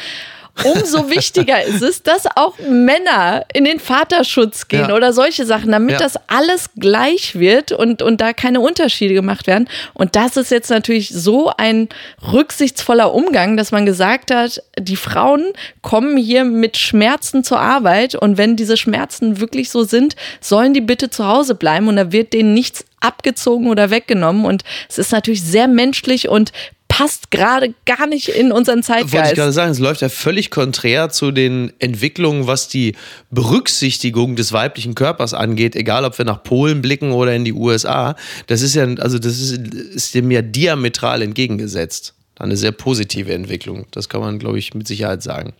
umso 0.62 1.10
wichtiger 1.10 1.62
ist 1.64 1.82
es, 1.82 2.02
dass 2.02 2.26
auch 2.36 2.54
Männer 2.58 3.44
in 3.52 3.64
den 3.64 3.80
Vaterschutz 3.80 4.68
gehen 4.68 4.88
ja. 4.88 4.94
oder 4.94 5.12
solche 5.12 5.46
Sachen, 5.46 5.72
damit 5.72 5.92
ja. 5.92 5.98
das 5.98 6.14
alles 6.28 6.70
gleich 6.76 7.38
wird 7.38 7.72
und, 7.72 8.02
und 8.02 8.20
da 8.20 8.32
keine 8.32 8.60
Unterschiede 8.60 9.14
gemacht 9.14 9.46
werden. 9.46 9.68
Und 9.94 10.14
das 10.14 10.36
ist 10.36 10.50
jetzt 10.50 10.70
natürlich 10.70 11.08
so 11.08 11.50
ein 11.56 11.88
rücksichtsvoller 12.32 13.12
Umgang, 13.12 13.56
dass 13.56 13.72
man 13.72 13.84
gesagt 13.84 14.30
hat, 14.32 14.62
die 14.78 14.96
Frauen 14.96 15.52
kommen 15.82 16.16
hier 16.16 16.44
mit 16.44 16.76
Schmerzen 16.76 17.42
zur 17.42 17.58
Arbeit 17.58 18.14
und 18.14 18.38
wenn 18.38 18.56
diese 18.56 18.76
Schmerzen 18.76 19.40
wirklich 19.40 19.70
so 19.70 19.82
sind, 19.82 20.14
sollen 20.40 20.72
die 20.72 20.80
bitte 20.80 21.10
zu 21.10 21.26
Hause 21.26 21.54
bleiben 21.54 21.88
und 21.88 21.96
da 21.96 22.12
wird 22.12 22.32
denen 22.32 22.54
nichts 22.54 22.84
abgezogen 23.04 23.68
oder 23.68 23.90
weggenommen. 23.90 24.44
Und 24.44 24.64
es 24.88 24.98
ist 24.98 25.12
natürlich 25.12 25.42
sehr 25.42 25.68
menschlich 25.68 26.28
und 26.28 26.52
passt 26.96 27.32
gerade 27.32 27.74
gar 27.86 28.06
nicht 28.06 28.28
in 28.28 28.52
unseren 28.52 28.84
Zeitgeist. 28.84 29.14
Wollte 29.14 29.28
ich 29.30 29.34
gerade 29.34 29.52
sagen, 29.52 29.72
es 29.72 29.80
läuft 29.80 30.00
ja 30.00 30.08
völlig 30.08 30.52
konträr 30.52 31.10
zu 31.10 31.32
den 31.32 31.72
Entwicklungen, 31.80 32.46
was 32.46 32.68
die 32.68 32.94
Berücksichtigung 33.30 34.36
des 34.36 34.52
weiblichen 34.52 34.94
Körpers 34.94 35.34
angeht, 35.34 35.74
egal 35.74 36.04
ob 36.04 36.16
wir 36.18 36.24
nach 36.24 36.44
Polen 36.44 36.82
blicken 36.82 37.10
oder 37.10 37.34
in 37.34 37.44
die 37.44 37.52
USA. 37.52 38.14
Das 38.46 38.62
ist 38.62 38.76
ja, 38.76 38.84
also 38.98 39.18
das 39.18 39.40
ist, 39.40 39.58
ist 39.58 40.14
dem 40.14 40.30
ja 40.30 40.40
diametral 40.40 41.22
entgegengesetzt. 41.22 42.14
Eine 42.38 42.56
sehr 42.56 42.72
positive 42.72 43.32
Entwicklung. 43.34 43.86
Das 43.90 44.08
kann 44.08 44.20
man, 44.20 44.38
glaube 44.38 44.60
ich, 44.60 44.72
mit 44.74 44.86
Sicherheit 44.86 45.22
sagen. 45.22 45.52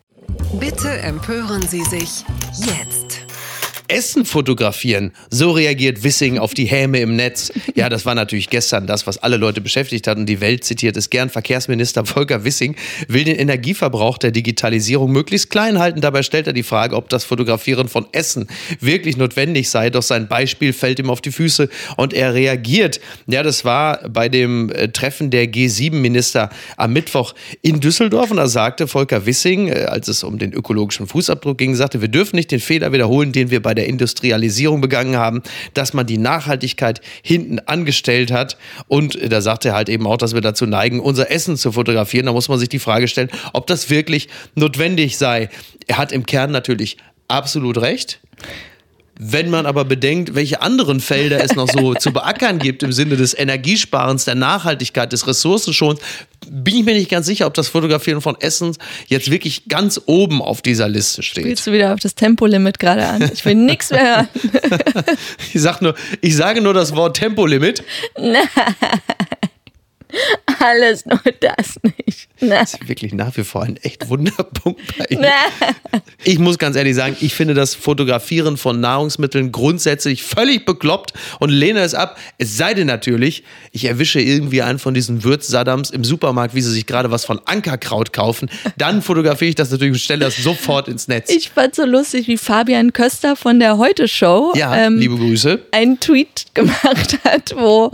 Bitte 0.61 0.89
empören 0.89 1.63
Sie 1.63 1.83
sich 1.83 2.25
jetzt. 2.59 3.04
Essen 3.89 4.25
fotografieren. 4.25 5.13
So 5.31 5.51
reagiert 5.51 6.03
Wissing 6.03 6.39
auf 6.39 6.55
die 6.55 6.65
Häme 6.65 7.01
im 7.01 7.17
Netz. 7.17 7.53
Ja, 7.75 7.89
das 7.89 8.07
war 8.07 8.15
natürlich 8.15 8.49
gestern 8.49 8.87
das, 8.87 9.07
was 9.07 9.19
alle 9.19 9.37
Leute 9.37 9.61
beschäftigt 9.61 10.07
hat 10.07 10.17
und 10.17 10.27
die 10.27 10.41
Welt 10.41 10.65
zitiert 10.65 10.97
es 10.97 11.11
gern. 11.11 11.29
Verkehrsminister 11.29 12.07
Volker 12.07 12.45
Wissing 12.45 12.77
will 13.09 13.25
den 13.25 13.37
Energieverbrauch 13.37 14.19
der 14.19 14.31
Digitalisierung 14.31 15.13
möglichst 15.13 15.51
klein 15.51 15.79
halten. 15.79 16.01
Dabei 16.01 16.23
stellt 16.23 16.47
er 16.47 16.53
die 16.53 16.63
Frage, 16.63 16.97
ob 16.97 17.09
das 17.09 17.25
Fotografieren 17.25 17.89
von 17.89 18.07
Essen 18.13 18.47
wirklich 18.81 19.17
notwendig 19.17 19.69
sei. 19.69 19.91
Doch 19.91 20.03
sein 20.03 20.29
Beispiel 20.29 20.73
fällt 20.73 20.99
ihm 20.99 21.11
auf 21.11 21.21
die 21.21 21.33
Füße 21.33 21.69
und 21.97 22.15
er 22.15 22.33
reagiert. 22.33 23.01
Ja, 23.27 23.43
das 23.43 23.65
war 23.65 24.09
bei 24.09 24.29
dem 24.29 24.71
äh, 24.71 24.89
Treffen 24.89 25.31
der 25.31 25.47
G7-Minister 25.47 26.51
am 26.77 26.93
Mittwoch 26.93 27.35
in 27.61 27.81
Düsseldorf 27.81 28.31
und 28.31 28.39
da 28.39 28.47
sagte 28.47 28.89
Volker 28.89 29.27
Wissing, 29.27 29.69
äh, 29.69 29.85
als 29.89 30.09
es 30.09 30.25
um 30.25 30.39
den 30.39 30.53
ökologischen 30.53 31.07
Fußabdruck 31.07 31.59
ging, 31.59 31.75
sagte, 31.75 32.01
wir 32.01 32.09
dürfen 32.09 32.37
nicht 32.37 32.51
den 32.51 32.61
Fehler 32.61 32.93
wiederholen, 32.93 33.33
den 33.33 33.51
wir 33.51 33.61
bei 33.61 33.74
der 33.75 33.87
Industrialisierung 33.87 34.81
begangen 34.81 35.17
haben, 35.17 35.43
dass 35.75 35.95
man 35.95 36.07
die 36.07 36.19
Nachhaltigkeit 36.19 37.01
hinten 37.23 37.59
angestellt 37.61 38.31
hat. 38.31 38.57
Und 38.89 39.19
da 39.31 39.41
sagt 39.41 39.65
er 39.65 39.75
halt 39.75 39.89
eben 39.89 40.07
auch, 40.07 40.17
dass 40.17 40.35
wir 40.35 40.41
dazu 40.41 40.67
neigen, 40.67 41.01
unser 41.01 41.31
Essen 41.31 41.57
zu 41.57 41.73
fotografieren. 41.73 42.27
Da 42.27 42.33
muss 42.33 42.49
man 42.49 42.59
sich 42.59 42.69
die 42.69 42.79
Frage 42.79 43.09
stellen, 43.09 43.31
ob 43.53 43.67
das 43.67 43.91
wirklich 43.91 44.29
notwendig 44.55 45.19
sei. 45.19 45.49
Er 45.87 45.99
hat 45.99 46.13
im 46.13 46.27
Kern 46.27 46.51
natürlich 46.51 46.97
absolut 47.29 47.79
recht. 47.79 48.21
Wenn 49.17 49.49
man 49.49 49.65
aber 49.65 49.85
bedenkt, 49.85 50.35
welche 50.35 50.61
anderen 50.61 50.99
Felder 50.99 51.43
es 51.43 51.55
noch 51.55 51.69
so 51.69 51.95
zu 51.99 52.13
beackern 52.13 52.59
gibt 52.59 52.83
im 52.83 52.93
Sinne 52.93 53.17
des 53.17 53.33
Energiesparens, 53.39 54.25
der 54.25 54.35
Nachhaltigkeit, 54.35 55.13
des 55.13 55.29
Ressourcenschonens, 55.29 56.01
bin 56.51 56.77
ich 56.77 56.85
mir 56.85 56.95
nicht 56.95 57.11
ganz 57.11 57.27
sicher, 57.27 57.47
ob 57.47 57.55
das 57.55 57.69
Fotografieren 57.69 58.21
von 58.21 58.37
Essen 58.41 58.77
jetzt 59.07 59.31
wirklich 59.31 59.69
ganz 59.69 60.01
oben 60.07 60.43
auf 60.43 60.63
dieser 60.63 60.89
Liste 60.89 61.23
steht. 61.23 61.45
Spielst 61.45 61.67
du 61.67 61.73
wieder 61.73 61.95
auf 61.95 62.01
das 62.01 62.15
Tempolimit 62.15 62.79
gerade 62.79 63.07
an? 63.07 63.31
Ich 63.33 63.45
will 63.45 63.55
nichts 63.55 63.91
mehr 63.91 64.17
hören. 64.17 64.29
ich, 65.53 65.61
sag 65.61 65.83
nur, 65.83 65.95
ich 66.21 66.37
sage 66.37 66.61
nur 66.61 66.75
das 66.75 66.95
Wort 66.95 67.17
Tempolimit. 67.17 67.83
Nein. 68.19 68.43
Alles 70.59 71.07
nur 71.07 71.21
das 71.41 71.79
nicht. 71.83 72.29
Das 72.41 72.75
ist 72.75 72.89
wirklich 72.89 73.13
nach 73.13 73.37
wie 73.37 73.45
vor 73.45 73.63
ein 73.63 73.77
echt 73.79 74.09
Wunderpunkt 74.09 74.81
bei 74.99 75.05
Ihnen. 75.11 75.25
Ich 76.27 76.39
muss 76.39 76.57
ganz 76.59 76.75
ehrlich 76.75 76.95
sagen, 76.97 77.17
ich 77.21 77.35
finde 77.35 77.53
das 77.53 77.75
Fotografieren 77.75 78.57
von 78.57 78.81
Nahrungsmitteln 78.81 79.53
grundsätzlich 79.53 80.23
völlig 80.23 80.65
bekloppt 80.65 81.13
und 81.39 81.51
lehne 81.51 81.81
es 81.81 81.95
ab. 81.95 82.19
Es 82.39 82.57
sei 82.57 82.73
denn 82.73 82.87
natürlich, 82.87 83.45
ich 83.73 83.85
erwische 83.85 84.21
irgendwie 84.21 84.63
einen 84.63 84.79
von 84.79 84.95
diesen 84.95 85.23
Würzsaddams 85.23 85.91
im 85.91 86.03
Supermarkt, 86.03 86.55
wie 86.55 86.63
sie 86.63 86.71
sich 86.73 86.87
gerade 86.87 87.11
was 87.11 87.27
von 87.27 87.41
Ankerkraut 87.45 88.15
kaufen. 88.15 88.49
Dann 88.79 89.03
fotografiere 89.03 89.51
ich 89.51 89.55
das 89.55 89.71
natürlich 89.71 89.93
und 89.93 89.99
stelle 89.99 90.21
das 90.25 90.37
sofort 90.37 90.89
ins 90.89 91.09
Netz. 91.09 91.31
Ich 91.31 91.51
fand 91.51 91.75
so 91.75 91.85
lustig, 91.85 92.27
wie 92.27 92.39
Fabian 92.39 92.93
Köster 92.95 93.37
von 93.37 93.61
der 93.61 93.77
Heute-Show 93.77 94.55
ja, 94.57 94.75
ähm, 94.77 94.99
liebe 94.99 95.17
Grüße. 95.17 95.61
einen 95.73 96.01
Tweet 96.01 96.47
gemacht 96.55 97.19
hat, 97.25 97.55
wo 97.55 97.91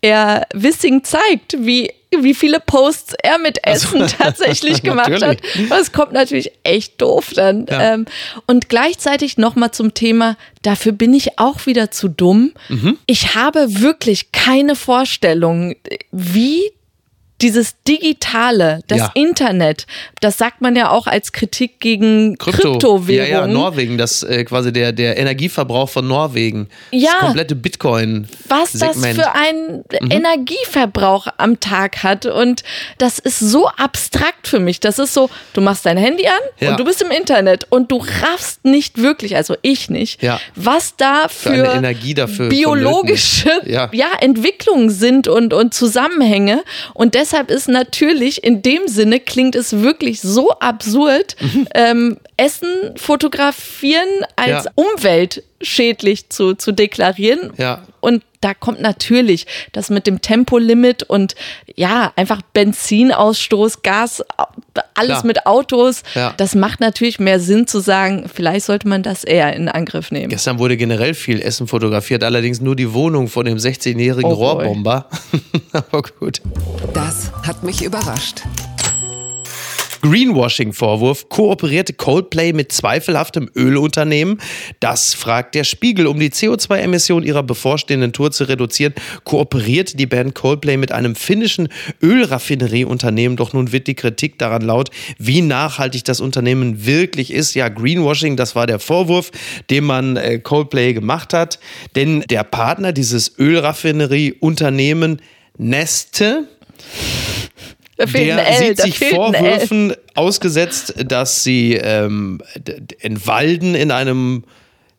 er 0.00 0.46
Wissing 0.54 1.04
zeigt, 1.04 1.56
wie 1.66 1.90
wie 2.22 2.34
viele 2.34 2.60
Posts 2.60 3.14
er 3.22 3.38
mit 3.38 3.66
Essen 3.66 4.02
also, 4.02 4.16
tatsächlich 4.16 4.82
gemacht 4.84 5.22
hat. 5.22 5.38
Das 5.68 5.90
kommt 5.90 6.12
natürlich 6.12 6.52
echt 6.62 7.00
doof 7.00 7.32
dann. 7.34 7.66
Ja. 7.68 7.94
Ähm, 7.94 8.06
und 8.46 8.68
gleichzeitig 8.68 9.36
nochmal 9.36 9.72
zum 9.72 9.94
Thema, 9.94 10.36
dafür 10.62 10.92
bin 10.92 11.12
ich 11.12 11.38
auch 11.38 11.66
wieder 11.66 11.90
zu 11.90 12.08
dumm. 12.08 12.52
Mhm. 12.68 12.98
Ich 13.06 13.34
habe 13.34 13.80
wirklich 13.80 14.32
keine 14.32 14.76
Vorstellung, 14.76 15.74
wie 16.12 16.70
dieses 17.40 17.74
Digitale, 17.86 18.80
das 18.86 18.98
ja. 18.98 19.10
Internet, 19.14 19.86
das 20.20 20.38
sagt 20.38 20.60
man 20.60 20.76
ja 20.76 20.90
auch 20.90 21.06
als 21.06 21.32
Kritik 21.32 21.80
gegen 21.80 22.38
Krypto. 22.38 22.72
Kryptowährungen. 22.72 23.30
Ja, 23.30 23.40
ja, 23.40 23.46
Norwegen, 23.46 23.98
das 23.98 24.22
äh, 24.22 24.44
quasi 24.44 24.72
der, 24.72 24.92
der 24.92 25.18
Energieverbrauch 25.18 25.88
von 25.88 26.06
Norwegen. 26.06 26.68
Ja. 26.92 27.10
Das 27.10 27.20
komplette 27.20 27.56
Bitcoin. 27.56 28.28
Was 28.48 28.72
das 28.72 28.96
für 29.04 29.32
einen 29.32 29.84
mhm. 30.00 30.10
Energieverbrauch 30.10 31.26
am 31.36 31.58
Tag 31.58 32.02
hat. 32.04 32.24
Und 32.26 32.62
das 32.98 33.18
ist 33.18 33.40
so 33.40 33.68
abstrakt 33.68 34.46
für 34.46 34.60
mich. 34.60 34.78
Das 34.80 34.98
ist 34.98 35.12
so, 35.12 35.28
du 35.54 35.60
machst 35.60 35.84
dein 35.86 35.98
Handy 35.98 36.26
an 36.28 36.34
ja. 36.60 36.70
und 36.70 36.80
du 36.80 36.84
bist 36.84 37.02
im 37.02 37.10
Internet 37.10 37.66
und 37.68 37.90
du 37.90 37.96
raffst 37.96 38.64
nicht 38.64 38.98
wirklich, 38.98 39.36
also 39.36 39.56
ich 39.62 39.90
nicht, 39.90 40.22
ja. 40.22 40.40
was 40.54 40.96
da 40.96 41.26
für, 41.28 41.54
für 41.54 41.64
Energie 41.64 42.14
dafür 42.14 42.48
biologische 42.48 43.50
ja. 43.66 43.90
Entwicklungen 44.20 44.90
sind 44.90 45.26
und, 45.26 45.52
und 45.52 45.74
Zusammenhänge. 45.74 46.62
Und 46.94 47.14
deshalb 47.14 47.23
deshalb 47.24 47.50
ist 47.50 47.68
natürlich 47.68 48.44
in 48.44 48.60
dem 48.60 48.86
Sinne 48.86 49.18
klingt 49.18 49.54
es 49.54 49.80
wirklich 49.80 50.20
so 50.20 50.50
absurd, 50.58 51.36
mhm. 51.40 51.68
ähm, 51.74 52.16
Essen 52.36 52.92
fotografieren 52.96 54.08
als 54.36 54.64
ja. 54.64 54.70
Umweltschädlich 55.64 56.28
zu, 56.28 56.54
zu 56.54 56.72
deklarieren. 56.72 57.52
Ja. 57.56 57.82
Und 58.00 58.22
da 58.40 58.52
kommt 58.52 58.82
natürlich 58.82 59.46
das 59.72 59.88
mit 59.88 60.06
dem 60.06 60.20
Tempolimit 60.20 61.02
und 61.04 61.34
ja, 61.76 62.12
einfach 62.14 62.42
Benzinausstoß, 62.52 63.80
Gas, 63.80 64.22
alles 64.92 65.08
Klar. 65.08 65.26
mit 65.26 65.46
Autos. 65.46 66.02
Ja. 66.14 66.34
Das 66.36 66.54
macht 66.54 66.80
natürlich 66.80 67.18
mehr 67.18 67.40
Sinn 67.40 67.66
zu 67.66 67.80
sagen, 67.80 68.26
vielleicht 68.32 68.66
sollte 68.66 68.86
man 68.86 69.02
das 69.02 69.24
eher 69.24 69.54
in 69.54 69.70
Angriff 69.70 70.10
nehmen. 70.10 70.28
Gestern 70.28 70.58
wurde 70.58 70.76
generell 70.76 71.14
viel 71.14 71.40
Essen 71.40 71.66
fotografiert, 71.66 72.22
allerdings 72.22 72.60
nur 72.60 72.76
die 72.76 72.92
Wohnung 72.92 73.28
von 73.28 73.46
dem 73.46 73.56
16-jährigen 73.56 74.30
oh 74.30 74.34
Rohrbomber. 74.34 75.08
Aber 75.72 76.02
gut. 76.02 76.42
Das 76.92 77.32
hat 77.46 77.62
mich 77.62 77.82
überrascht. 77.82 78.42
Greenwashing-Vorwurf. 80.04 81.30
Kooperierte 81.30 81.94
Coldplay 81.94 82.52
mit 82.52 82.72
zweifelhaftem 82.72 83.50
Ölunternehmen? 83.56 84.38
Das 84.78 85.14
fragt 85.14 85.54
der 85.54 85.64
Spiegel. 85.64 86.06
Um 86.06 86.20
die 86.20 86.28
CO2-Emissionen 86.28 87.26
ihrer 87.26 87.42
bevorstehenden 87.42 88.12
Tour 88.12 88.30
zu 88.30 88.44
reduzieren, 88.44 88.92
kooperiert 89.24 89.98
die 89.98 90.04
Band 90.04 90.34
Coldplay 90.34 90.76
mit 90.76 90.92
einem 90.92 91.16
finnischen 91.16 91.70
Ölraffinerieunternehmen. 92.02 93.38
Doch 93.38 93.54
nun 93.54 93.72
wird 93.72 93.86
die 93.86 93.94
Kritik 93.94 94.38
daran 94.38 94.60
laut, 94.60 94.90
wie 95.16 95.40
nachhaltig 95.40 96.04
das 96.04 96.20
Unternehmen 96.20 96.84
wirklich 96.84 97.32
ist. 97.32 97.54
Ja, 97.54 97.70
Greenwashing, 97.70 98.36
das 98.36 98.54
war 98.54 98.66
der 98.66 98.80
Vorwurf, 98.80 99.30
den 99.70 99.84
man 99.84 100.18
äh, 100.18 100.38
Coldplay 100.38 100.92
gemacht 100.92 101.32
hat. 101.32 101.58
Denn 101.96 102.20
der 102.28 102.44
Partner 102.44 102.92
dieses 102.92 103.38
Ölraffinerieunternehmen 103.38 105.22
Neste 105.56 106.48
der 107.98 108.54
sieht 108.54 108.80
sich 108.80 108.98
Vorwürfen 108.98 109.94
ausgesetzt, 110.14 110.94
dass 111.06 111.44
sie 111.44 111.74
ähm, 111.74 112.40
entwalden 113.00 113.74
in 113.74 113.90
einem 113.90 114.44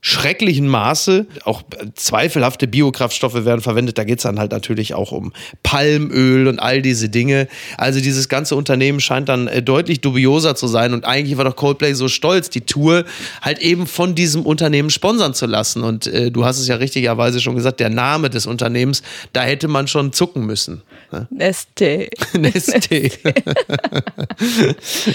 schrecklichen 0.05 0.67
Maße. 0.67 1.25
Auch 1.45 1.63
zweifelhafte 1.95 2.67
Biokraftstoffe 2.67 3.43
werden 3.43 3.61
verwendet. 3.61 3.97
Da 3.97 4.03
geht 4.03 4.19
es 4.19 4.23
dann 4.23 4.37
halt 4.37 4.51
natürlich 4.51 4.93
auch 4.93 5.11
um 5.11 5.33
Palmöl 5.63 6.47
und 6.47 6.59
all 6.59 6.83
diese 6.83 7.09
Dinge. 7.09 7.47
Also 7.75 7.99
dieses 7.99 8.29
ganze 8.29 8.55
Unternehmen 8.55 8.99
scheint 8.99 9.29
dann 9.29 9.47
äh, 9.47 9.63
deutlich 9.63 10.01
dubioser 10.01 10.55
zu 10.55 10.67
sein. 10.67 10.93
Und 10.93 11.05
eigentlich 11.05 11.37
war 11.37 11.45
doch 11.45 11.55
Coldplay 11.55 11.93
so 11.93 12.07
stolz, 12.07 12.51
die 12.51 12.61
Tour 12.61 13.03
halt 13.41 13.57
eben 13.57 13.87
von 13.87 14.13
diesem 14.13 14.45
Unternehmen 14.45 14.91
sponsern 14.91 15.33
zu 15.33 15.47
lassen. 15.47 15.83
Und 15.83 16.05
äh, 16.05 16.29
du 16.29 16.45
hast 16.45 16.59
es 16.59 16.67
ja 16.67 16.75
richtigerweise 16.75 17.41
schon 17.41 17.55
gesagt, 17.55 17.79
der 17.79 17.89
Name 17.89 18.29
des 18.29 18.45
Unternehmens, 18.45 19.01
da 19.33 19.41
hätte 19.41 19.67
man 19.67 19.87
schon 19.87 20.13
zucken 20.13 20.45
müssen. 20.45 20.83
Ne? 21.11 21.27
Neste. 21.31 22.09
Neste. 22.37 22.95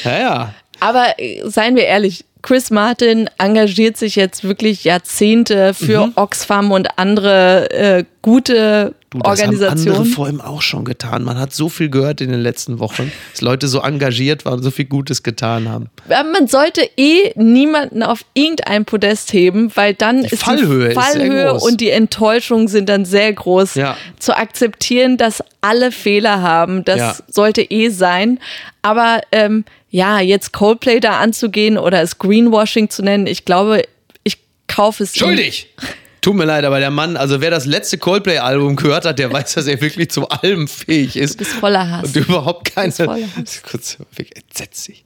ja, 0.04 0.18
ja. 0.18 0.54
Aber 0.80 1.14
äh, 1.18 1.48
seien 1.48 1.76
wir 1.76 1.84
ehrlich, 1.84 2.24
Chris 2.42 2.70
Martin 2.70 3.28
engagiert 3.38 3.96
sich 3.96 4.16
jetzt 4.16 4.44
wirklich 4.44 4.84
Jahrzehnte 4.84 5.74
für 5.74 6.06
mhm. 6.06 6.12
Oxfam 6.16 6.72
und 6.72 6.98
andere 6.98 7.70
äh, 7.70 8.04
gute 8.22 8.94
du, 9.10 9.18
das 9.18 9.40
Organisationen. 9.40 9.86
Haben 9.86 10.02
andere 10.02 10.14
vor 10.14 10.28
ihm 10.28 10.40
auch 10.40 10.62
schon 10.62 10.84
getan. 10.84 11.22
Man 11.22 11.38
hat 11.38 11.52
so 11.52 11.68
viel 11.68 11.90
gehört 11.90 12.20
in 12.20 12.30
den 12.30 12.40
letzten 12.40 12.78
Wochen, 12.78 13.10
dass 13.32 13.40
Leute 13.40 13.68
so 13.68 13.80
engagiert 13.80 14.44
waren, 14.44 14.62
so 14.62 14.70
viel 14.70 14.84
Gutes 14.84 15.22
getan 15.22 15.68
haben. 15.68 15.90
Man 16.08 16.46
sollte 16.46 16.88
eh 16.96 17.32
niemanden 17.36 18.02
auf 18.02 18.24
irgendein 18.34 18.84
Podest 18.84 19.32
heben, 19.32 19.70
weil 19.74 19.94
dann 19.94 20.22
die 20.22 20.28
ist 20.28 20.42
Fallhöhe 20.42 20.90
die 20.90 20.94
Fallhöhe 20.94 21.54
und 21.54 21.80
die 21.80 21.90
Enttäuschung 21.90 22.68
sind 22.68 22.88
dann 22.88 23.04
sehr 23.04 23.32
groß. 23.32 23.74
Ja. 23.74 23.96
Zu 24.18 24.36
akzeptieren, 24.36 25.16
dass 25.16 25.42
alle 25.60 25.92
Fehler 25.92 26.42
haben, 26.42 26.84
das 26.84 26.98
ja. 26.98 27.16
sollte 27.28 27.62
eh 27.62 27.88
sein. 27.90 28.38
Aber 28.82 29.20
ähm, 29.32 29.64
ja, 29.90 30.20
jetzt 30.20 30.52
Coldplay 30.52 31.00
da 31.00 31.18
anzugehen 31.18 31.76
oder 31.76 32.00
es 32.00 32.18
Greenwashing 32.18 32.90
zu 32.90 33.02
nennen, 33.02 33.26
ich 33.26 33.44
glaube, 33.44 33.84
ich 34.22 34.38
kaufe 34.66 35.02
es. 35.02 35.16
Schuldig! 35.16 35.68
Tut 36.20 36.36
mir 36.36 36.44
leid, 36.44 36.64
aber 36.64 36.80
der 36.80 36.90
Mann, 36.90 37.16
also 37.16 37.40
wer 37.40 37.50
das 37.50 37.64
letzte 37.64 37.96
Coldplay-Album 37.96 38.76
gehört 38.76 39.06
hat, 39.06 39.18
der 39.18 39.32
weiß, 39.32 39.54
dass 39.54 39.66
er 39.66 39.80
wirklich 39.80 40.10
zu 40.10 40.28
allem 40.28 40.68
fähig 40.68 41.16
ist. 41.16 41.34
Du 41.34 41.38
bist 41.38 41.52
voller 41.52 41.88
Hass. 41.88 42.08
Und 42.08 42.16
überhaupt 42.16 42.74
keine. 42.74 42.92
Du 42.92 43.06
bist 43.06 43.10
voller 43.10 43.36
Hass. 43.36 43.62
Kurz, 43.70 43.98
entsetzlich. 44.34 45.04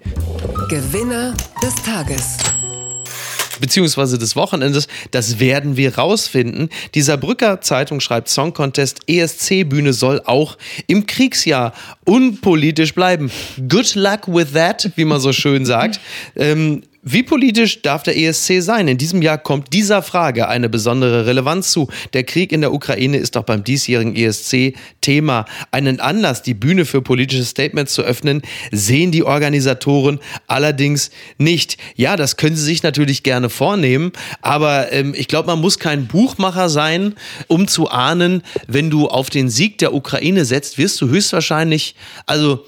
Gewinner 0.69 1.35
des 1.63 1.75
Tages 1.85 2.39
beziehungsweise 3.61 4.19
des 4.19 4.37
Wochenendes. 4.37 4.89
Das 5.11 5.41
werden 5.41 5.77
wir 5.77 5.97
rausfinden. 5.97 6.71
Die 6.95 7.03
Saarbrücker 7.03 7.61
Zeitung 7.61 8.01
schreibt 8.01 8.29
Song 8.29 8.53
Contest, 8.53 9.01
ESC-Bühne 9.07 9.93
soll 9.93 10.21
auch 10.25 10.57
im 10.87 11.07
Kriegsjahr 11.07 11.73
unpolitisch 12.05 12.95
bleiben. 12.95 13.31
Good 13.69 13.95
luck 13.95 14.27
with 14.27 14.53
that, 14.53 14.91
wie 14.97 15.05
man 15.05 15.21
so 15.21 15.33
schön 15.33 15.65
sagt. 15.65 16.01
Ähm, 16.37 16.83
wie 17.07 17.23
politisch 17.23 17.83
darf 17.83 18.03
der 18.03 18.17
ESC 18.17 18.63
sein? 18.63 18.89
In 18.89 18.97
diesem 18.97 19.21
Jahr 19.21 19.37
kommt 19.37 19.75
dieser 19.75 20.03
Frage 20.03 20.49
eine 20.49 20.71
besondere 20.71 21.27
Relevanz 21.27 21.71
zu. 21.71 21.89
Der 22.15 22.25
Krieg 22.25 22.51
in 22.51 22.63
der 22.63 22.73
Ukraine 22.73 23.19
ist 23.19 23.37
auch 23.37 23.43
beim 23.43 23.63
diesjährigen 23.63 24.17
ESC 24.17 24.75
Thema. 25.03 25.45
Einen 25.71 26.01
Anlass, 26.01 26.43
die 26.43 26.55
Bühne 26.55 26.87
für 26.87 27.03
politische 27.03 27.45
Statements 27.45 27.93
zu 27.93 28.01
öffnen, 28.01 28.41
sehen 28.73 29.13
die 29.13 29.23
Organisatoren 29.23 30.19
allerdings 30.47 31.11
nicht. 31.37 31.77
Ja, 31.95 32.17
das 32.17 32.39
können 32.39 32.57
sie 32.57 32.65
sich 32.65 32.83
natürlich 32.83 33.23
gerne 33.23 33.51
vornehmen, 33.51 34.13
aber 34.41 34.91
ähm, 34.91 35.13
ich 35.15 35.29
glaube, 35.29 35.49
man 35.49 35.61
muss 35.61 35.79
kein 35.79 36.07
Buchmacher 36.07 36.71
sein, 36.71 37.17
um 37.49 37.69
zu 37.69 37.91
ahnen, 37.91 38.43
wenn 38.67 38.89
du 38.89 39.09
auf 39.09 39.29
den 39.29 39.51
Sieg 39.51 39.77
der 39.77 39.93
Ukraine 39.93 40.47
setzt, 40.47 40.79
wirst 40.79 41.03
du 41.03 41.09
höchstwahrscheinlich, 41.09 41.97
also 42.25 42.65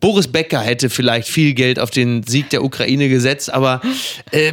Boris 0.00 0.28
Becker 0.28 0.60
hätte 0.60 0.90
vielleicht 0.90 1.28
viel 1.28 1.54
Geld 1.54 1.78
auf 1.78 1.90
den 1.90 2.22
Sieg 2.22 2.50
der 2.50 2.62
Ukraine 2.62 3.08
gesetzt, 3.08 3.52
aber 3.52 3.80
äh, 4.30 4.52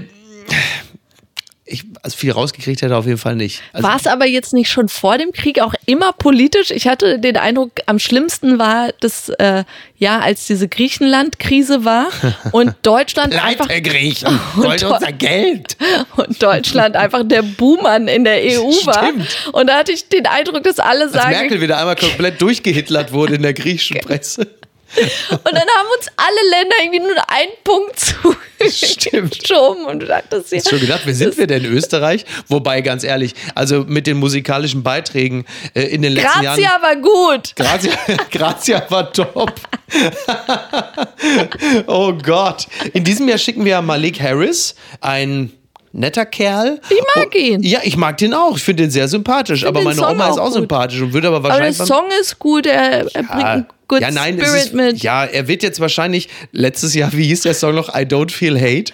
ich, 1.67 1.83
also 2.01 2.17
viel 2.17 2.31
rausgekriegt 2.31 2.81
hätte 2.81 2.93
er 2.93 2.97
auf 2.97 3.05
jeden 3.05 3.17
Fall 3.17 3.35
nicht. 3.35 3.61
Also 3.73 3.87
war 3.87 3.95
es 3.97 4.07
aber 4.07 4.25
jetzt 4.25 4.53
nicht 4.53 4.69
schon 4.69 4.87
vor 4.87 5.17
dem 5.17 5.33
Krieg 5.33 5.61
auch 5.61 5.73
immer 5.85 6.13
politisch? 6.13 6.71
Ich 6.71 6.87
hatte 6.87 7.19
den 7.19 7.37
Eindruck, 7.37 7.71
am 7.85 7.99
schlimmsten 7.99 8.57
war 8.57 8.93
das 9.01 9.29
äh, 9.29 9.63
ja, 9.97 10.19
als 10.19 10.47
diese 10.47 10.67
Griechenland-Krise 10.67 11.83
war 11.83 12.07
und 12.51 12.73
Deutschland 12.83 13.33
einfach 13.43 13.67
Griechen, 13.67 14.39
wollt 14.55 14.83
unser 14.83 15.11
Geld 15.11 15.77
und 16.15 16.41
Deutschland 16.41 16.95
einfach 16.95 17.23
der 17.25 17.41
Buhmann 17.41 18.07
in 18.07 18.23
der 18.23 18.37
EU 18.37 18.69
war. 18.85 19.11
Und 19.51 19.67
da 19.67 19.79
hatte 19.79 19.91
ich 19.91 20.07
den 20.07 20.25
Eindruck, 20.25 20.63
dass 20.63 20.79
alle 20.79 21.09
sagen, 21.09 21.27
als 21.27 21.39
Merkel 21.39 21.61
wieder 21.61 21.77
einmal 21.79 21.95
komplett 21.95 22.41
durchgehitlert 22.41 23.11
wurde 23.11 23.35
in 23.35 23.41
der 23.41 23.53
griechischen 23.53 23.99
Presse. 23.99 24.47
Und 24.95 25.53
dann 25.53 25.55
haben 25.55 25.87
uns 25.97 26.07
alle 26.15 26.49
Länder 26.49 26.75
irgendwie 26.81 26.99
nur 26.99 27.29
einen 27.29 27.51
Punkt 27.63 27.99
zugeschoben. 27.99 29.85
Und 29.85 29.99
du 29.99 30.05
dachtest, 30.05 30.51
ja, 30.51 30.59
Hast 30.59 30.69
schon 30.69 30.79
gedacht, 30.79 31.01
wer 31.05 31.13
sind 31.13 31.37
wir 31.37 31.47
denn 31.47 31.65
Österreich? 31.65 32.25
Wobei, 32.47 32.81
ganz 32.81 33.03
ehrlich, 33.03 33.35
also 33.53 33.83
mit 33.87 34.07
den 34.07 34.17
musikalischen 34.17 34.83
Beiträgen 34.83 35.45
äh, 35.73 35.83
in 35.83 36.01
den 36.01 36.13
letzten 36.13 36.41
Grazia 36.41 36.63
Jahren. 36.63 36.81
war 36.81 36.95
gut. 36.95 37.55
Grazia, 37.55 37.91
Grazia 38.31 38.85
war 38.89 39.11
top. 39.11 39.53
oh 41.87 42.13
Gott. 42.13 42.67
In 42.93 43.03
diesem 43.03 43.27
Jahr 43.27 43.37
schicken 43.37 43.65
wir 43.65 43.81
Malik 43.81 44.21
Harris, 44.21 44.75
ein 45.01 45.51
netter 45.97 46.25
Kerl. 46.25 46.79
Ich 46.89 47.01
mag 47.15 47.35
ihn. 47.35 47.63
Ja, 47.63 47.79
ich 47.83 47.97
mag 47.97 48.17
den 48.17 48.33
auch. 48.33 48.55
Ich 48.57 48.63
finde 48.63 48.83
den 48.83 48.91
sehr 48.91 49.07
sympathisch. 49.07 49.65
Aber 49.65 49.81
meine 49.81 49.99
Song 49.99 50.11
Oma 50.11 50.29
ist 50.29 50.37
auch 50.37 50.45
gut. 50.45 50.53
sympathisch 50.53 51.01
und 51.01 51.13
würde 51.13 51.27
aber 51.27 51.37
Aber 51.37 51.49
wahrscheinlich. 51.49 51.77
der 51.77 51.85
beim- 51.85 51.87
Song 51.87 52.05
ist 52.21 52.39
gut, 52.39 52.65
er, 52.65 53.05
er 53.13 53.23
bringt 53.23 53.31
einen 53.31 53.65
Good 53.89 54.01
ja, 54.01 54.11
nein, 54.11 54.37
Spirit 54.37 54.63
ist, 54.65 54.73
mit. 54.73 54.97
ja, 55.01 55.23
er 55.23 55.47
wird 55.47 55.63
jetzt 55.63 55.79
wahrscheinlich 55.79 56.27
letztes 56.51 56.93
Jahr, 56.93 57.13
wie 57.13 57.23
hieß 57.27 57.43
der 57.43 57.53
Song 57.53 57.73
noch, 57.73 57.87
I 57.95 57.99
Don't 58.01 58.31
Feel 58.31 58.59
Hate. 58.59 58.91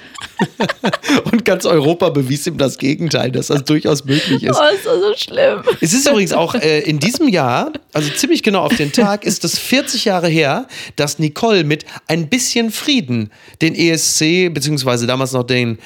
und 1.32 1.44
ganz 1.46 1.66
Europa 1.66 2.10
bewies 2.10 2.46
ihm 2.46 2.58
das 2.60 2.78
Gegenteil, 2.78 3.32
dass 3.32 3.48
das 3.48 3.64
durchaus 3.64 4.06
möglich 4.06 4.44
ist. 4.44 4.56
Oh, 4.56 4.76
ist 4.76 4.86
das 4.86 5.00
so 5.02 5.14
schlimm. 5.16 5.64
Es 5.82 5.94
ist 5.94 6.08
übrigens 6.08 6.34
auch 6.34 6.54
äh, 6.54 6.82
in 6.82 7.00
diesem 7.00 7.28
Jahr, 7.28 7.72
also 7.92 8.08
ziemlich 8.12 8.44
genau 8.44 8.62
auf 8.62 8.76
den 8.76 8.92
Tag, 8.92 9.26
ist 9.26 9.44
es 9.44 9.58
40 9.58 10.06
Jahre 10.06 10.28
her, 10.28 10.68
dass 10.96 11.18
Nicole 11.18 11.64
mit 11.64 11.86
ein 12.08 12.30
bisschen 12.30 12.70
Frieden 12.72 13.32
den 13.64 13.74
ESC, 13.74 14.54
beziehungsweise 14.54 15.08
damals 15.08 15.32
noch 15.32 15.44
den 15.44 15.80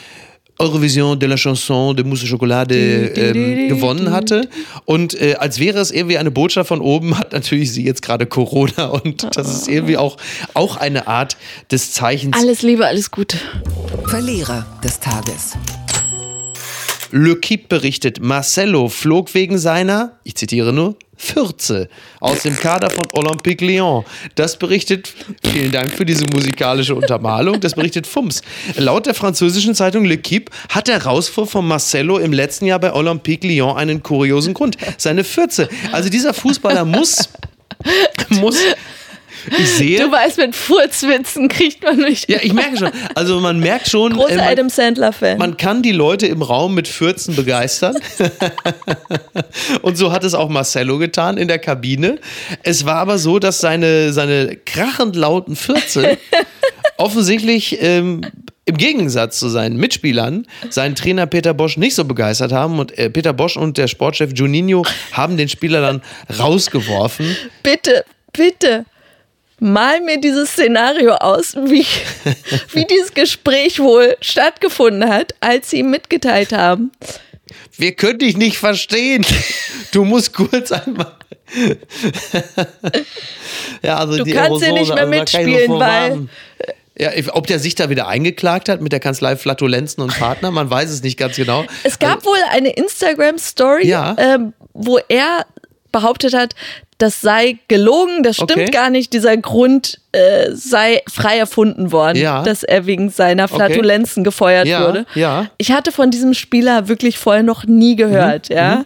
Eurovision 0.60 1.18
de 1.18 1.28
la 1.28 1.36
Chanson 1.36 1.94
de 1.94 2.04
Mousse 2.04 2.28
Chocolade 2.28 2.76
ähm, 2.76 3.70
gewonnen 3.70 4.12
hatte. 4.12 4.50
Und 4.86 5.20
äh, 5.20 5.36
als 5.36 5.60
wäre 5.60 5.80
es 5.80 5.92
irgendwie 5.92 6.18
eine 6.18 6.32
Botschaft 6.32 6.70
von 6.70 6.82
oben, 6.82 7.18
hat 7.18 7.32
natürlich 7.32 7.72
sie 7.72 7.84
jetzt 7.84 8.02
gerade 8.02 8.26
Corona 8.26 8.88
und 8.88 9.28
das 9.36 9.54
ist 9.54 9.68
irgendwie 9.68 9.98
auch, 9.98 10.18
auch 10.54 10.78
eine 10.78 11.08
Art 11.08 11.38
des 11.72 11.92
Zeichens. 11.92 12.36
Alles 12.38 12.62
Liebe, 12.62 12.86
alles 12.86 13.12
Gute. 13.12 13.38
Verlierer 14.06 14.66
des 14.84 15.00
Tages. 15.00 15.54
Le 17.12 17.38
Kip 17.38 17.70
berichtet, 17.70 18.20
Marcelo 18.22 18.90
flog 18.90 19.34
wegen 19.34 19.58
seiner, 19.58 20.18
ich 20.24 20.36
zitiere 20.36 20.74
nur, 20.74 20.98
Fürze 21.18 21.90
aus 22.20 22.44
dem 22.44 22.56
Kader 22.56 22.90
von 22.90 23.06
Olympique 23.14 23.66
Lyon. 23.66 24.06
Das 24.36 24.58
berichtet, 24.58 25.14
vielen 25.44 25.72
Dank 25.72 25.92
für 25.92 26.06
diese 26.06 26.26
musikalische 26.32 26.96
Untermalung, 26.96 27.60
das 27.60 27.74
berichtet 27.74 28.08
Fums. 28.08 28.42
Laut 28.76 29.06
der 29.06 29.14
französischen 29.14 29.76
Zeitung 29.76 30.06
Le 30.06 30.18
Kip 30.18 30.52
hat 30.70 30.88
der 30.88 31.04
Rausfuhr 31.04 31.48
von 31.48 31.68
Marcelo 31.68 32.18
im 32.20 32.34
letzten 32.34 32.66
Jahr 32.66 32.80
bei 32.80 32.94
Olympique 32.94 33.48
Lyon 33.48 33.78
einen 33.78 34.04
kuriosen 34.04 34.54
Grund. 34.54 34.78
Seine 34.98 35.24
Fürze. 35.24 35.68
Also 35.92 36.10
dieser 36.10 36.34
Fußballer 36.34 36.86
muss, 36.86 37.30
muss, 38.30 38.58
ich 39.58 39.70
sehe, 39.72 40.00
Du 40.00 40.12
weißt, 40.12 40.38
mit 40.38 40.56
Furzwitzen 40.56 41.48
kriegt 41.48 41.84
man 41.84 41.98
nicht. 41.98 42.30
ja, 42.30 42.40
ich 42.42 42.54
merke 42.54 42.78
schon, 42.78 42.92
also 43.16 43.40
man 43.40 43.60
merkt 43.60 43.90
schon, 43.90 44.14
Großer 44.14 44.32
äh, 44.32 44.38
man, 44.38 44.48
Adam 44.48 44.70
Sandler-Fan. 44.70 45.38
man 45.38 45.58
kann 45.58 45.82
die 45.82 45.92
Leute 45.92 46.28
im 46.28 46.42
Raum 46.42 46.74
mit 46.76 46.88
Fürzen 46.88 47.36
begeistern. 47.36 47.96
Und 49.82 49.98
so 49.98 50.12
hat 50.12 50.24
es 50.24 50.34
auch 50.34 50.50
Marcello 50.50 50.98
getan 50.98 51.38
in 51.38 51.48
der 51.48 51.60
Kabine. 51.60 52.20
Es 52.64 52.86
war 52.86 52.96
aber 52.96 53.18
so, 53.18 53.40
dass 53.40 53.60
seine, 53.60 54.14
seine 54.14 54.56
krachend 54.56 55.16
lauten 55.16 55.56
Fürze 55.56 56.18
offensichtlich 56.98 57.78
ähm, 57.82 58.22
im 58.66 58.78
Gegensatz 58.78 59.40
zu 59.40 59.48
seinen 59.48 59.78
Mitspielern 59.78 60.46
seinen 60.70 60.96
Trainer 60.96 61.26
Peter 61.26 61.54
Bosch 61.54 61.78
nicht 61.78 61.96
so 61.96 62.04
begeistert 62.04 62.52
haben. 62.52 62.80
Und 62.80 62.98
äh, 62.98 63.10
Peter 63.10 63.32
Bosch 63.34 63.56
und 63.56 63.78
der 63.78 63.88
Sportchef 63.88 64.32
Juninho 64.34 64.84
haben 65.14 65.38
den 65.38 65.48
Spieler 65.48 65.82
dann 65.82 66.02
rausgeworfen. 66.38 67.36
bitte, 67.64 68.04
bitte, 68.34 68.86
mal 69.60 70.02
mir 70.02 70.20
dieses 70.20 70.52
Szenario 70.52 71.14
aus, 71.16 71.56
wie, 71.56 71.86
wie 72.74 72.86
dieses 72.86 73.14
Gespräch 73.14 73.80
wohl 73.80 74.18
stattgefunden 74.22 75.10
hat, 75.10 75.34
als 75.40 75.70
sie 75.72 75.80
ihm 75.80 75.90
mitgeteilt 75.90 76.52
haben. 76.54 76.92
Wir 77.78 77.94
können 77.94 78.20
dich 78.20 78.36
nicht 78.38 78.58
verstehen. 78.58 79.26
Du 79.92 80.04
musst 80.04 80.34
kurz 80.34 80.72
einmal. 80.72 81.14
ja, 83.84 83.98
also 83.98 84.18
Du 84.18 84.24
die 84.24 84.32
kannst 84.32 84.64
Aerosole, 84.64 84.74
nicht 84.74 84.94
mehr 84.94 85.04
also 85.04 85.20
mitspielen, 85.20 85.72
weil-. 85.80 86.28
Ja, 87.00 87.12
ob 87.34 87.46
der 87.46 87.60
sich 87.60 87.76
da 87.76 87.92
wieder 87.92 88.08
eingeklagt 88.08 88.70
hat 88.70 88.82
mit 88.82 88.92
der 88.92 89.00
Kanzlei 89.00 89.36
Flatulenzen 89.36 90.02
und 90.02 90.18
Partner, 90.18 90.50
man 90.50 90.68
weiß 90.70 90.90
es 90.90 91.04
nicht 91.04 91.16
ganz 91.18 91.36
genau. 91.36 91.64
Es 91.84 92.00
gab 92.00 92.26
wohl 92.26 92.40
eine 92.50 92.70
Instagram-Story, 92.72 93.86
Ja. 93.88 94.16
ähm, 94.18 94.54
wo 94.74 94.98
er 95.08 95.46
behauptet 95.92 96.34
hat, 96.34 96.56
das 97.00 97.22
sei 97.22 97.60
gelogen, 97.68 98.24
das 98.24 98.38
stimmt 98.38 98.52
Okay. 98.54 98.66
gar 98.72 98.90
nicht, 98.90 99.14
dieser 99.14 99.38
Grund 99.38 100.00
äh, 100.14 100.50
sei 100.54 101.02
frei 101.12 101.38
erfunden 101.38 101.92
worden, 101.92 102.18
Ja. 102.18 102.42
dass 102.44 102.64
er 102.64 102.86
wegen 102.88 103.10
seiner 103.10 103.48
Flatulenzen 103.48 104.24
gefeuert 104.24 104.68
Ja, 104.68 104.88
wurde. 104.88 105.06
ja. 105.14 105.48
Ich 105.58 105.72
hatte 105.72 105.92
von 105.92 106.10
diesem 106.10 106.34
Spieler 106.34 106.88
wirklich 106.88 107.18
vorher 107.20 107.44
noch 107.44 107.66
nie 107.66 107.94
Mhm, 107.94 107.98
gehört, 107.98 108.50
ja. 108.50 108.86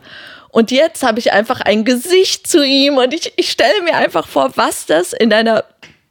Und 0.50 0.72
jetzt 0.72 1.04
habe 1.04 1.20
ich 1.20 1.32
einfach 1.32 1.62
ein 1.62 1.86
Gesicht 1.86 2.46
zu 2.48 2.62
ihm 2.66 2.98
und 2.98 3.14
ich, 3.14 3.32
ich 3.38 3.50
stelle 3.50 3.82
mir 3.86 3.96
einfach 3.96 4.28
vor, 4.28 4.52
was 4.56 4.86
das 4.86 5.14
in 5.14 5.30
deiner 5.30 5.64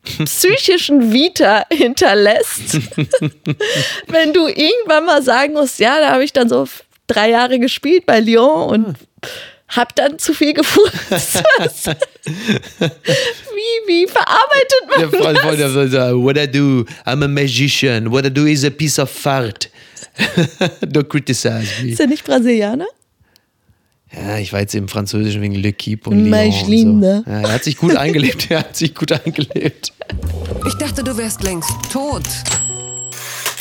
psychischen 0.24 1.12
Vita 1.12 1.64
hinterlässt, 1.70 2.78
wenn 4.06 4.32
du 4.32 4.46
irgendwann 4.46 5.04
mal 5.04 5.22
sagen 5.22 5.52
musst, 5.52 5.78
ja, 5.78 6.00
da 6.00 6.10
habe 6.12 6.24
ich 6.24 6.32
dann 6.32 6.48
so 6.48 6.66
drei 7.06 7.28
Jahre 7.30 7.58
gespielt 7.58 8.06
bei 8.06 8.20
Lyon 8.20 8.68
und 8.70 8.96
hab 9.70 9.94
dann 9.96 10.18
zu 10.18 10.34
viel 10.34 10.52
gefurzt. 10.52 11.42
wie, 12.26 13.78
wie 13.86 14.06
verarbeitet 14.06 14.82
man 14.88 15.10
Freund 15.10 15.60
das? 15.60 15.72
sagt, 15.92 16.14
what 16.14 16.36
I 16.36 16.46
do, 16.50 16.84
I'm 17.06 17.24
a 17.24 17.28
magician. 17.28 18.10
What 18.10 18.26
I 18.26 18.30
do 18.30 18.46
is 18.46 18.64
a 18.64 18.70
piece 18.70 18.98
of 18.98 19.10
fart. 19.10 19.70
Don't 20.82 21.08
criticize 21.08 21.82
me. 21.82 21.90
Ist 21.90 22.00
er 22.00 22.06
nicht 22.06 22.24
Brasilianer? 22.24 22.86
Ja, 24.12 24.38
ich 24.38 24.52
war 24.52 24.60
jetzt 24.60 24.74
im 24.74 24.88
Französischen 24.88 25.40
wegen 25.40 25.54
Le 25.54 25.72
Keep 25.72 26.08
und 26.08 26.24
Lyon 26.24 26.34
und 26.48 27.02
so. 27.02 27.30
Ja, 27.30 27.40
er 27.42 27.52
hat 27.52 27.62
sich 27.64 27.76
gut 27.76 27.96
eingelebt. 27.96 28.50
Er 28.50 28.60
hat 28.60 28.76
sich 28.76 28.94
gut 28.94 29.12
eingelebt. 29.12 29.92
Ich 30.66 30.74
dachte, 30.74 31.04
du 31.04 31.16
wärst 31.16 31.44
längst 31.44 31.70
tot. 31.92 32.24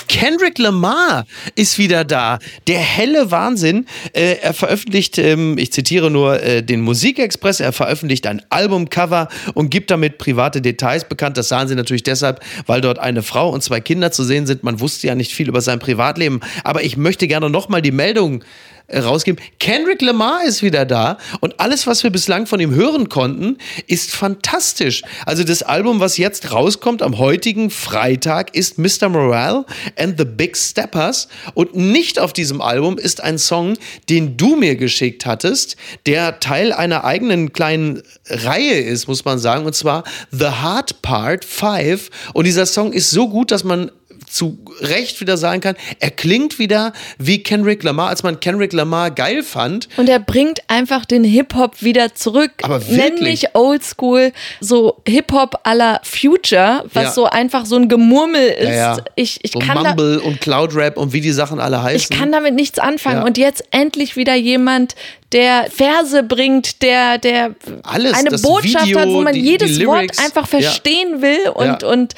Kendrick 0.09 0.57
Lamar 0.57 1.25
ist 1.55 1.77
wieder 1.77 2.03
da. 2.03 2.39
Der 2.67 2.79
helle 2.79 3.31
Wahnsinn. 3.31 3.85
Äh, 4.13 4.37
er 4.41 4.53
veröffentlicht, 4.53 5.17
ähm, 5.19 5.57
ich 5.57 5.71
zitiere 5.71 6.11
nur 6.11 6.41
äh, 6.41 6.63
den 6.63 6.81
Musikexpress, 6.81 7.59
er 7.59 7.71
veröffentlicht 7.71 8.25
ein 8.27 8.41
Albumcover 8.49 9.29
und 9.53 9.69
gibt 9.69 9.91
damit 9.91 10.17
private 10.17 10.61
Details 10.61 11.07
bekannt. 11.07 11.37
Das 11.37 11.47
sahen 11.47 11.67
sie 11.67 11.75
natürlich 11.75 12.03
deshalb, 12.03 12.41
weil 12.65 12.81
dort 12.81 12.99
eine 12.99 13.21
Frau 13.21 13.49
und 13.49 13.63
zwei 13.63 13.79
Kinder 13.79 14.11
zu 14.11 14.23
sehen 14.23 14.47
sind. 14.47 14.63
Man 14.63 14.79
wusste 14.79 15.07
ja 15.07 15.15
nicht 15.15 15.31
viel 15.31 15.47
über 15.47 15.61
sein 15.61 15.79
Privatleben. 15.79 16.41
Aber 16.63 16.83
ich 16.83 16.97
möchte 16.97 17.27
gerne 17.27 17.49
nochmal 17.49 17.83
die 17.83 17.91
Meldung 17.91 18.41
äh, 18.41 18.45
rausgeben. 18.93 19.43
Kendrick 19.59 20.01
Lamar 20.01 20.43
ist 20.45 20.63
wieder 20.63 20.85
da 20.85 21.17
und 21.39 21.59
alles, 21.59 21.87
was 21.87 22.03
wir 22.03 22.09
bislang 22.09 22.45
von 22.45 22.59
ihm 22.59 22.73
hören 22.73 23.09
konnten, 23.09 23.57
ist 23.87 24.11
fantastisch. 24.11 25.03
Also 25.25 25.43
das 25.43 25.63
Album, 25.63 25.99
was 25.99 26.17
jetzt 26.17 26.51
rauskommt 26.51 27.01
am 27.01 27.17
heutigen 27.17 27.69
Freitag, 27.69 28.55
ist 28.55 28.77
Mr. 28.77 29.09
Morale 29.09 29.65
and 29.97 30.17
the 30.17 30.25
Big 30.25 30.57
Steppers 30.57 31.27
und 31.53 31.75
nicht 31.75 32.19
auf 32.19 32.33
diesem 32.33 32.61
Album 32.61 32.97
ist 32.97 33.21
ein 33.21 33.37
Song, 33.37 33.77
den 34.09 34.37
du 34.37 34.55
mir 34.55 34.75
geschickt 34.75 35.25
hattest, 35.25 35.75
der 36.05 36.39
Teil 36.39 36.73
einer 36.73 37.03
eigenen 37.03 37.53
kleinen 37.53 38.01
Reihe 38.27 38.79
ist, 38.79 39.07
muss 39.07 39.25
man 39.25 39.39
sagen, 39.39 39.65
und 39.65 39.75
zwar 39.75 40.03
The 40.31 40.47
Hard 40.47 41.01
Part 41.01 41.45
5 41.45 42.09
und 42.33 42.45
dieser 42.45 42.65
Song 42.65 42.93
ist 42.93 43.11
so 43.11 43.29
gut, 43.29 43.51
dass 43.51 43.63
man 43.63 43.91
zu 44.29 44.59
Recht 44.81 45.19
wieder 45.21 45.37
sagen 45.37 45.61
kann, 45.61 45.75
er 45.99 46.11
klingt 46.11 46.59
wieder 46.59 46.93
wie 47.17 47.41
Kendrick 47.43 47.83
Lamar, 47.83 48.09
als 48.09 48.23
man 48.23 48.39
Kendrick 48.39 48.73
Lamar 48.73 49.11
geil 49.11 49.43
fand. 49.43 49.89
Und 49.97 50.07
er 50.07 50.19
bringt 50.19 50.61
einfach 50.67 51.05
den 51.05 51.23
Hip-Hop 51.23 51.81
wieder 51.81 52.13
zurück. 52.15 52.51
Aber 52.61 52.87
wirklich? 52.87 53.19
mich 53.43 53.55
Oldschool, 53.55 54.31
so 54.61 55.01
Hip-Hop 55.07 55.59
la 55.65 55.99
Future, 56.03 56.83
was 56.93 57.03
Ja. 57.03 57.11
so 57.11 57.25
einfach 57.25 57.65
so 57.65 57.75
ein 57.75 57.89
Gemurmel 57.89 58.47
ist. 58.47 58.69
Ja, 58.69 58.95
ja. 58.95 58.97
Ich, 59.15 59.39
ich, 59.43 59.51
so 59.51 59.59
kann 59.59 59.83
da, 59.83 59.89
Mumble 59.89 60.19
und 60.21 60.41
Cloud 60.41 60.75
Rap 60.75 60.97
und 60.97 61.13
wie 61.13 61.21
die 61.21 61.31
Sachen 61.31 61.59
alle 61.59 61.81
heißen. 61.81 62.11
ich 62.11 62.17
kann 62.17 62.31
damit 62.31 62.53
nichts 62.53 62.79
anfangen. 62.79 63.23
Und 63.23 63.37
jetzt 63.37 63.63
endlich 63.71 64.15
wieder 64.15 64.35
jemand, 64.35 64.95
der 65.31 65.67
Verse 65.69 66.23
bringt, 66.23 66.81
der, 66.81 67.17
der 67.19 67.53
Alles, 67.83 68.13
eine 68.13 68.31
Botschaft 68.39 68.85
Video, 68.87 68.99
hat, 68.99 69.07
wo 69.07 69.21
man 69.21 69.33
die- 69.33 69.41
jedes 69.41 69.77
die 69.77 69.85
Wort 69.85 70.17
einfach 70.19 70.47
Ja. 70.51 70.59
verstehen 70.59 71.21
will 71.21 71.49
und, 71.53 71.81
Ja. 71.83 71.87
und 71.87 72.15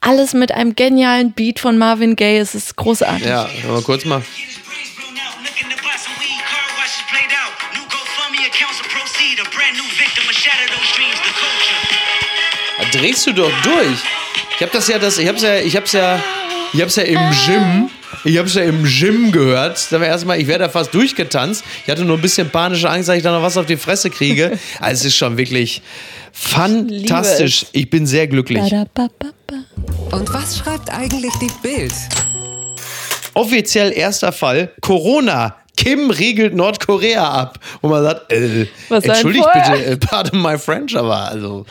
alles 0.00 0.34
mit 0.34 0.52
einem 0.52 0.76
genialen 0.76 1.32
Beat 1.32 1.58
von 1.58 1.78
Marvin 1.78 2.14
Gaye. 2.16 2.38
Es 2.38 2.54
ist 2.54 2.76
großartig. 2.76 3.26
Ja, 3.26 3.48
aber 3.68 3.82
kurz 3.82 4.04
mal. 4.04 4.22
Da 12.78 12.84
drehst 12.98 13.26
du 13.26 13.32
doch 13.32 13.50
durch. 13.62 13.98
Ich 14.56 14.62
habe 14.62 14.72
das 14.72 14.88
ja, 14.88 14.98
das, 14.98 15.18
ich 15.18 15.28
hab's 15.28 15.42
ja, 15.42 15.56
ich 15.56 15.76
hab's 15.76 15.92
ja, 15.92 16.22
ich 16.72 16.80
hab's 16.80 16.96
ja 16.96 17.02
im 17.04 17.18
Gym 17.46 17.90
Ich 18.26 18.38
habe 18.38 18.48
es 18.48 18.54
ja 18.54 18.62
im 18.62 18.84
Gym 18.84 19.32
gehört. 19.32 19.86
Da 19.90 20.00
war 20.00 20.06
erstmal, 20.06 20.40
ich 20.40 20.46
wäre 20.46 20.58
da 20.58 20.68
fast 20.70 20.94
durchgetanzt. 20.94 21.62
Ich 21.84 21.90
hatte 21.90 22.04
nur 22.04 22.16
ein 22.16 22.22
bisschen 22.22 22.48
panische 22.48 22.88
Angst, 22.88 23.08
dass 23.08 23.16
ich 23.16 23.22
da 23.22 23.32
noch 23.32 23.42
was 23.42 23.58
auf 23.58 23.66
die 23.66 23.76
Fresse 23.76 24.10
kriege. 24.10 24.58
Also 24.80 25.00
es 25.00 25.04
ist 25.06 25.16
schon 25.16 25.36
wirklich 25.36 25.82
fantastisch. 26.32 27.66
Ich, 27.72 27.82
ich 27.82 27.90
bin 27.90 28.06
sehr 28.06 28.26
glücklich. 28.26 28.60
Und 30.10 30.32
was 30.32 30.58
schreibt 30.58 30.90
eigentlich 30.90 31.32
die 31.40 31.50
Bild? 31.62 31.92
Offiziell 33.34 33.92
erster 33.92 34.32
Fall: 34.32 34.72
Corona. 34.80 35.56
Kim 35.76 36.10
riegelt 36.10 36.54
Nordkorea 36.54 37.28
ab. 37.28 37.58
Und 37.80 37.90
man 37.90 38.04
sagt, 38.04 38.32
äh, 38.32 38.66
entschuldigt 38.90 39.46
bitte, 39.52 39.84
äh, 39.84 39.96
pardon 39.96 40.40
my 40.40 40.56
French, 40.56 40.96
aber 40.96 41.28
also 41.30 41.66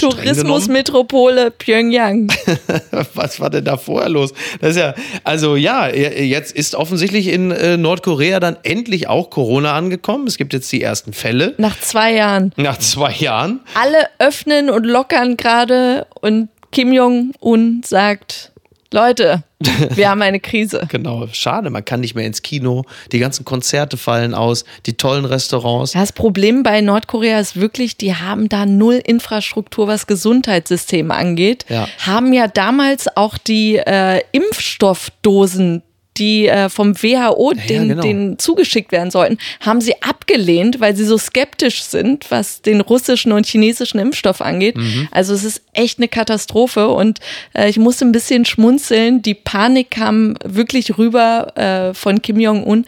Tourismusmetropole 0.00 1.50
Pyongyang. 1.50 2.32
Was 3.14 3.40
war 3.40 3.50
denn 3.50 3.64
da 3.64 3.76
vorher 3.76 4.08
los? 4.08 4.32
Das 4.60 4.70
ist 4.70 4.76
ja, 4.76 4.94
also 5.24 5.56
ja, 5.56 5.88
jetzt 5.88 6.52
ist 6.52 6.74
offensichtlich 6.74 7.28
in 7.28 7.50
äh, 7.50 7.76
Nordkorea 7.76 8.40
dann 8.40 8.56
endlich 8.62 9.08
auch 9.08 9.30
Corona 9.30 9.74
angekommen. 9.74 10.26
Es 10.26 10.36
gibt 10.36 10.52
jetzt 10.52 10.70
die 10.72 10.82
ersten 10.82 11.12
Fälle. 11.12 11.54
Nach 11.58 11.78
zwei 11.80 12.14
Jahren. 12.14 12.52
Nach 12.56 12.78
zwei 12.78 13.12
Jahren. 13.12 13.60
Alle 13.74 14.08
öffnen 14.18 14.70
und 14.70 14.84
lockern 14.84 15.36
gerade 15.36 16.06
und 16.20 16.48
Kim 16.72 16.92
Jong-un 16.92 17.82
sagt, 17.84 18.52
Leute, 18.92 19.44
wir 19.90 20.08
haben 20.10 20.20
eine 20.22 20.40
Krise. 20.40 20.86
genau, 20.88 21.28
schade, 21.32 21.70
man 21.70 21.84
kann 21.84 22.00
nicht 22.00 22.14
mehr 22.14 22.26
ins 22.26 22.42
Kino, 22.42 22.84
die 23.12 23.18
ganzen 23.20 23.44
Konzerte 23.44 23.96
fallen 23.96 24.34
aus, 24.34 24.64
die 24.86 24.94
tollen 24.94 25.24
Restaurants. 25.24 25.92
Das 25.92 26.12
Problem 26.12 26.62
bei 26.62 26.80
Nordkorea 26.80 27.38
ist 27.38 27.60
wirklich, 27.60 27.96
die 27.96 28.14
haben 28.14 28.48
da 28.48 28.66
null 28.66 29.00
Infrastruktur, 29.04 29.86
was 29.86 30.06
Gesundheitssysteme 30.06 31.14
angeht. 31.14 31.66
Ja. 31.68 31.88
Haben 32.04 32.32
ja 32.32 32.48
damals 32.48 33.16
auch 33.16 33.38
die 33.38 33.76
äh, 33.76 34.22
Impfstoffdosen 34.32 35.82
die 36.20 36.46
äh, 36.46 36.68
vom 36.68 37.02
WHO 37.02 37.52
ja, 37.56 37.62
den, 37.66 37.88
genau. 37.88 38.02
denen 38.02 38.38
zugeschickt 38.38 38.92
werden 38.92 39.10
sollten, 39.10 39.38
haben 39.60 39.80
sie 39.80 40.00
abgelehnt, 40.02 40.78
weil 40.78 40.94
sie 40.94 41.04
so 41.04 41.18
skeptisch 41.18 41.82
sind, 41.82 42.30
was 42.30 42.62
den 42.62 42.80
russischen 42.80 43.32
und 43.32 43.46
chinesischen 43.46 43.98
Impfstoff 43.98 44.40
angeht. 44.40 44.76
Mhm. 44.76 45.08
Also 45.10 45.34
es 45.34 45.42
ist 45.42 45.62
echt 45.72 45.98
eine 45.98 46.08
Katastrophe 46.08 46.88
und 46.88 47.18
äh, 47.54 47.68
ich 47.68 47.78
musste 47.78 48.04
ein 48.04 48.12
bisschen 48.12 48.44
schmunzeln. 48.44 49.22
Die 49.22 49.34
Panik 49.34 49.90
kam 49.90 50.36
wirklich 50.44 50.98
rüber 50.98 51.56
äh, 51.56 51.94
von 51.94 52.22
Kim 52.22 52.38
Jong-un 52.38 52.84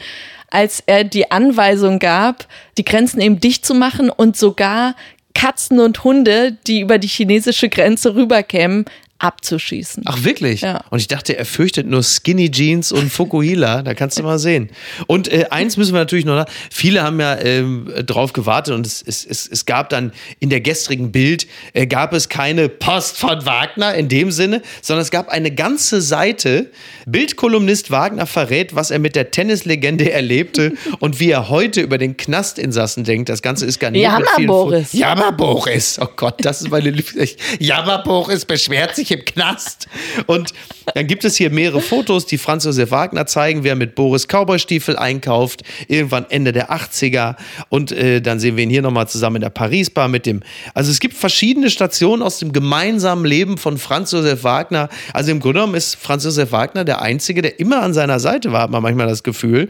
als 0.54 0.82
er 0.84 1.02
die 1.04 1.30
Anweisung 1.30 1.98
gab, 1.98 2.46
die 2.76 2.84
Grenzen 2.84 3.22
eben 3.22 3.40
dicht 3.40 3.64
zu 3.64 3.72
machen 3.72 4.10
und 4.10 4.36
sogar 4.36 4.94
Katzen 5.32 5.80
und 5.80 6.04
Hunde, 6.04 6.58
die 6.66 6.80
über 6.80 6.98
die 6.98 7.08
chinesische 7.08 7.70
Grenze 7.70 8.14
rüberkämen, 8.14 8.84
abzuschießen. 9.22 10.02
Ach 10.06 10.24
wirklich? 10.24 10.62
Ja. 10.62 10.84
Und 10.90 10.98
ich 10.98 11.06
dachte, 11.06 11.38
er 11.38 11.44
fürchtet 11.44 11.86
nur 11.86 12.02
Skinny 12.02 12.50
Jeans 12.50 12.90
und 12.90 13.10
Fukuhila. 13.10 13.82
da 13.82 13.94
kannst 13.94 14.18
du 14.18 14.24
mal 14.24 14.38
sehen. 14.38 14.70
Und 15.06 15.32
äh, 15.32 15.46
eins 15.50 15.76
müssen 15.76 15.92
wir 15.92 16.00
natürlich 16.00 16.24
noch, 16.24 16.44
viele 16.70 17.02
haben 17.02 17.20
ja 17.20 17.34
äh, 17.34 17.62
drauf 18.04 18.32
gewartet 18.32 18.74
und 18.74 18.84
es, 18.84 19.00
es, 19.00 19.24
es, 19.24 19.46
es 19.46 19.64
gab 19.64 19.90
dann 19.90 20.12
in 20.40 20.50
der 20.50 20.60
gestrigen 20.60 21.12
Bild, 21.12 21.46
äh, 21.72 21.86
gab 21.86 22.12
es 22.12 22.28
keine 22.28 22.68
Post 22.68 23.16
von 23.16 23.46
Wagner 23.46 23.94
in 23.94 24.08
dem 24.08 24.32
Sinne, 24.32 24.60
sondern 24.80 25.02
es 25.02 25.12
gab 25.12 25.28
eine 25.28 25.52
ganze 25.52 26.00
Seite, 26.00 26.70
Bildkolumnist 27.06 27.92
Wagner 27.92 28.26
verrät, 28.26 28.74
was 28.74 28.90
er 28.90 28.98
mit 28.98 29.14
der 29.14 29.30
Tennislegende 29.30 30.10
erlebte 30.12 30.72
und 30.98 31.20
wie 31.20 31.30
er 31.30 31.48
heute 31.48 31.80
über 31.80 31.98
den 31.98 32.16
Knastinsassen 32.16 33.04
denkt. 33.04 33.28
Das 33.28 33.40
Ganze 33.40 33.66
ist 33.66 33.78
gar 33.78 33.92
nicht 33.92 34.02
Jammer 34.02 34.26
Boris. 34.46 34.92
Jammer 34.92 35.30
Boris. 35.30 35.98
Oh 36.00 36.08
Gott, 36.16 36.44
das 36.44 36.62
ist 36.62 36.70
meine 36.70 36.90
Lieblings. 36.90 37.36
Jammer 37.60 38.02
Boris 38.02 38.44
beschwert 38.44 38.96
sich 38.96 39.11
im 39.12 39.24
Knast. 39.24 39.88
Und 40.26 40.52
dann 40.94 41.06
gibt 41.06 41.24
es 41.24 41.36
hier 41.36 41.50
mehrere 41.50 41.80
Fotos, 41.80 42.26
die 42.26 42.38
Franz 42.38 42.64
Josef 42.64 42.90
Wagner 42.90 43.26
zeigen, 43.26 43.62
wer 43.64 43.76
mit 43.76 43.94
Boris 43.94 44.26
Cowboystiefel 44.26 44.96
einkauft, 44.96 45.62
irgendwann 45.88 46.26
Ende 46.30 46.52
der 46.52 46.72
80er. 46.72 47.36
Und 47.68 47.92
äh, 47.92 48.20
dann 48.20 48.40
sehen 48.40 48.56
wir 48.56 48.64
ihn 48.64 48.70
hier 48.70 48.82
nochmal 48.82 49.08
zusammen 49.08 49.36
in 49.36 49.42
der 49.42 49.50
Paris-Bar 49.50 50.08
mit 50.08 50.26
dem. 50.26 50.40
Also 50.74 50.90
es 50.90 51.00
gibt 51.00 51.14
verschiedene 51.14 51.70
Stationen 51.70 52.22
aus 52.22 52.38
dem 52.38 52.52
gemeinsamen 52.52 53.24
Leben 53.24 53.58
von 53.58 53.78
Franz 53.78 54.12
Josef 54.12 54.44
Wagner. 54.44 54.88
Also 55.12 55.30
im 55.30 55.40
Grunde 55.40 55.60
genommen 55.60 55.74
ist 55.74 55.94
Franz 55.96 56.24
Josef 56.24 56.52
Wagner 56.52 56.84
der 56.84 57.02
Einzige, 57.02 57.42
der 57.42 57.60
immer 57.60 57.82
an 57.82 57.94
seiner 57.94 58.20
Seite 58.20 58.52
war, 58.52 58.62
hat 58.62 58.70
man 58.70 58.82
manchmal 58.82 59.06
das 59.06 59.22
Gefühl. 59.22 59.68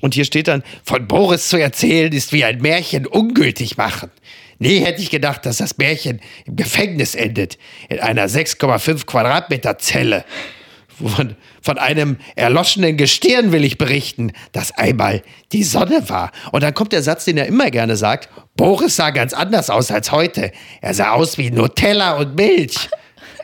Und 0.00 0.14
hier 0.14 0.24
steht 0.24 0.48
dann, 0.48 0.62
von 0.84 1.06
Boris 1.06 1.48
zu 1.48 1.56
erzählen 1.56 2.12
ist 2.12 2.32
wie 2.32 2.44
ein 2.44 2.60
Märchen 2.60 3.06
ungültig 3.06 3.76
machen. 3.76 4.10
Nie 4.58 4.80
hätte 4.80 5.02
ich 5.02 5.10
gedacht, 5.10 5.46
dass 5.46 5.58
das 5.58 5.78
Märchen 5.78 6.20
im 6.46 6.56
Gefängnis 6.56 7.14
endet, 7.14 7.58
in 7.88 8.00
einer 8.00 8.28
6,5 8.28 9.06
Quadratmeter 9.06 9.78
Zelle. 9.78 10.24
Von, 10.96 11.34
von 11.60 11.78
einem 11.78 12.18
erloschenen 12.36 12.96
Gestirn 12.96 13.50
will 13.50 13.64
ich 13.64 13.78
berichten, 13.78 14.32
das 14.52 14.70
einmal 14.70 15.22
die 15.50 15.64
Sonne 15.64 16.08
war. 16.08 16.30
Und 16.52 16.62
dann 16.62 16.72
kommt 16.72 16.92
der 16.92 17.02
Satz, 17.02 17.24
den 17.24 17.36
er 17.36 17.46
immer 17.46 17.70
gerne 17.72 17.96
sagt: 17.96 18.28
Boris 18.56 18.94
sah 18.94 19.10
ganz 19.10 19.32
anders 19.32 19.70
aus 19.70 19.90
als 19.90 20.12
heute. 20.12 20.52
Er 20.80 20.94
sah 20.94 21.12
aus 21.12 21.36
wie 21.36 21.50
Nutella 21.50 22.16
und 22.18 22.36
Milch. 22.36 22.88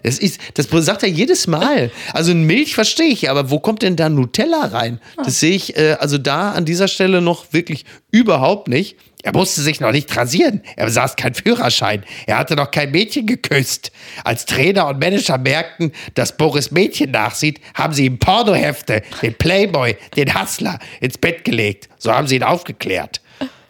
Das, 0.03 0.19
ist, 0.19 0.41
das 0.55 0.69
sagt 0.85 1.03
er 1.03 1.09
jedes 1.09 1.47
Mal. 1.47 1.91
Also 2.13 2.35
Milch 2.35 2.75
verstehe 2.75 3.09
ich, 3.09 3.29
aber 3.29 3.51
wo 3.51 3.59
kommt 3.59 3.83
denn 3.83 3.97
da 3.97 4.09
Nutella 4.09 4.67
rein? 4.67 5.01
Das 5.17 5.41
sehe 5.41 5.55
ich 5.55 5.77
äh, 5.77 5.97
also 5.99 6.19
da 6.19 6.53
an 6.53 6.65
dieser 6.65 6.89
Stelle 6.89 7.21
noch 7.21 7.53
wirklich 7.53 7.85
überhaupt 8.11 8.69
nicht. 8.69 8.97
Er 9.23 9.33
musste 9.33 9.61
sich 9.61 9.81
noch 9.81 9.93
nicht 9.93 10.15
rasieren. 10.17 10.63
Er 10.77 10.87
besaß 10.87 11.17
keinen 11.17 11.35
Führerschein. 11.35 12.05
Er 12.27 12.39
hatte 12.39 12.57
noch 12.57 12.71
kein 12.71 12.91
Mädchen 12.91 13.27
geküsst. 13.27 13.93
Als 14.25 14.47
Trainer 14.47 14.87
und 14.87 14.99
Manager 14.99 15.39
merkten, 15.39 15.93
dass 16.15 16.37
Boris 16.37 16.71
Mädchen 16.71 17.11
nachsieht, 17.11 17.61
haben 17.75 17.93
sie 17.93 18.07
ihm 18.07 18.19
Pornohefte, 18.19 19.03
den 19.23 19.35
Playboy, 19.35 19.97
den 20.17 20.35
Hustler 20.35 20.79
ins 21.01 21.19
Bett 21.19 21.45
gelegt. 21.45 21.89
So 21.99 22.13
haben 22.13 22.27
sie 22.27 22.37
ihn 22.37 22.43
aufgeklärt. 22.43 23.20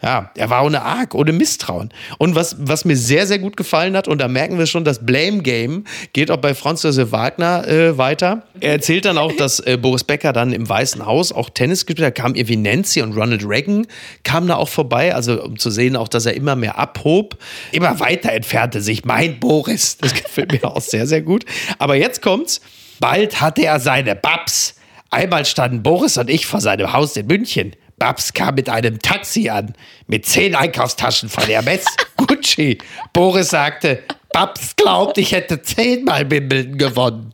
Ja, 0.01 0.31
er 0.35 0.49
war 0.49 0.65
ohne 0.65 0.81
Arg, 0.81 1.13
ohne 1.13 1.31
Misstrauen. 1.31 1.89
Und 2.17 2.33
was, 2.35 2.55
was 2.59 2.85
mir 2.85 2.97
sehr, 2.97 3.27
sehr 3.27 3.37
gut 3.37 3.55
gefallen 3.55 3.95
hat, 3.95 4.07
und 4.07 4.19
da 4.19 4.27
merken 4.27 4.57
wir 4.57 4.65
schon, 4.65 4.83
das 4.83 5.05
Blame 5.05 5.43
Game 5.43 5.83
geht 6.13 6.31
auch 6.31 6.37
bei 6.37 6.55
Franz 6.55 6.81
Josef 6.81 7.11
Wagner 7.11 7.67
äh, 7.67 7.97
weiter. 7.97 8.43
Er 8.59 8.73
erzählt 8.73 9.05
dann 9.05 9.19
auch, 9.19 9.31
dass 9.31 9.59
äh, 9.59 9.77
Boris 9.77 10.03
Becker 10.03 10.33
dann 10.33 10.53
im 10.53 10.67
Weißen 10.67 11.05
Haus 11.05 11.31
auch 11.31 11.51
Tennis 11.51 11.85
gespielt 11.85 12.05
hat. 12.05 12.17
Da 12.17 12.21
kam 12.23 12.33
irgendwie 12.33 12.57
Nancy 12.57 13.01
und 13.01 13.15
Ronald 13.15 13.47
Reagan 13.47 13.85
kamen 14.23 14.47
da 14.47 14.55
auch 14.55 14.69
vorbei, 14.69 15.13
also 15.13 15.43
um 15.43 15.59
zu 15.59 15.69
sehen 15.69 15.95
auch, 15.95 16.07
dass 16.07 16.25
er 16.25 16.33
immer 16.33 16.55
mehr 16.55 16.79
abhob. 16.79 17.37
Immer 17.71 17.99
weiter 17.99 18.31
entfernte 18.31 18.81
sich 18.81 19.05
mein 19.05 19.39
Boris. 19.39 19.97
Das 19.97 20.15
gefällt 20.15 20.51
mir 20.51 20.63
auch 20.65 20.81
sehr, 20.81 21.05
sehr 21.05 21.21
gut. 21.21 21.45
Aber 21.77 21.95
jetzt 21.95 22.21
kommt's. 22.21 22.61
Bald 22.99 23.41
hatte 23.41 23.63
er 23.63 23.79
seine 23.79 24.15
Babs. 24.15 24.75
Einmal 25.09 25.45
standen 25.45 25.83
Boris 25.83 26.17
und 26.17 26.29
ich 26.29 26.45
vor 26.45 26.61
seinem 26.61 26.93
Haus 26.93 27.15
in 27.17 27.27
München. 27.27 27.75
Babs 28.01 28.33
kam 28.33 28.55
mit 28.55 28.67
einem 28.67 28.97
Taxi 28.97 29.47
an, 29.49 29.75
mit 30.07 30.25
zehn 30.25 30.55
Einkaufstaschen 30.55 31.29
von 31.29 31.43
Hermes, 31.43 31.85
Gucci. 32.17 32.79
Boris 33.13 33.49
sagte, 33.49 33.99
Babs 34.33 34.75
glaubt, 34.75 35.19
ich 35.19 35.33
hätte 35.33 35.61
zehnmal 35.61 36.31
Wimbledon 36.31 36.79
gewonnen. 36.79 37.31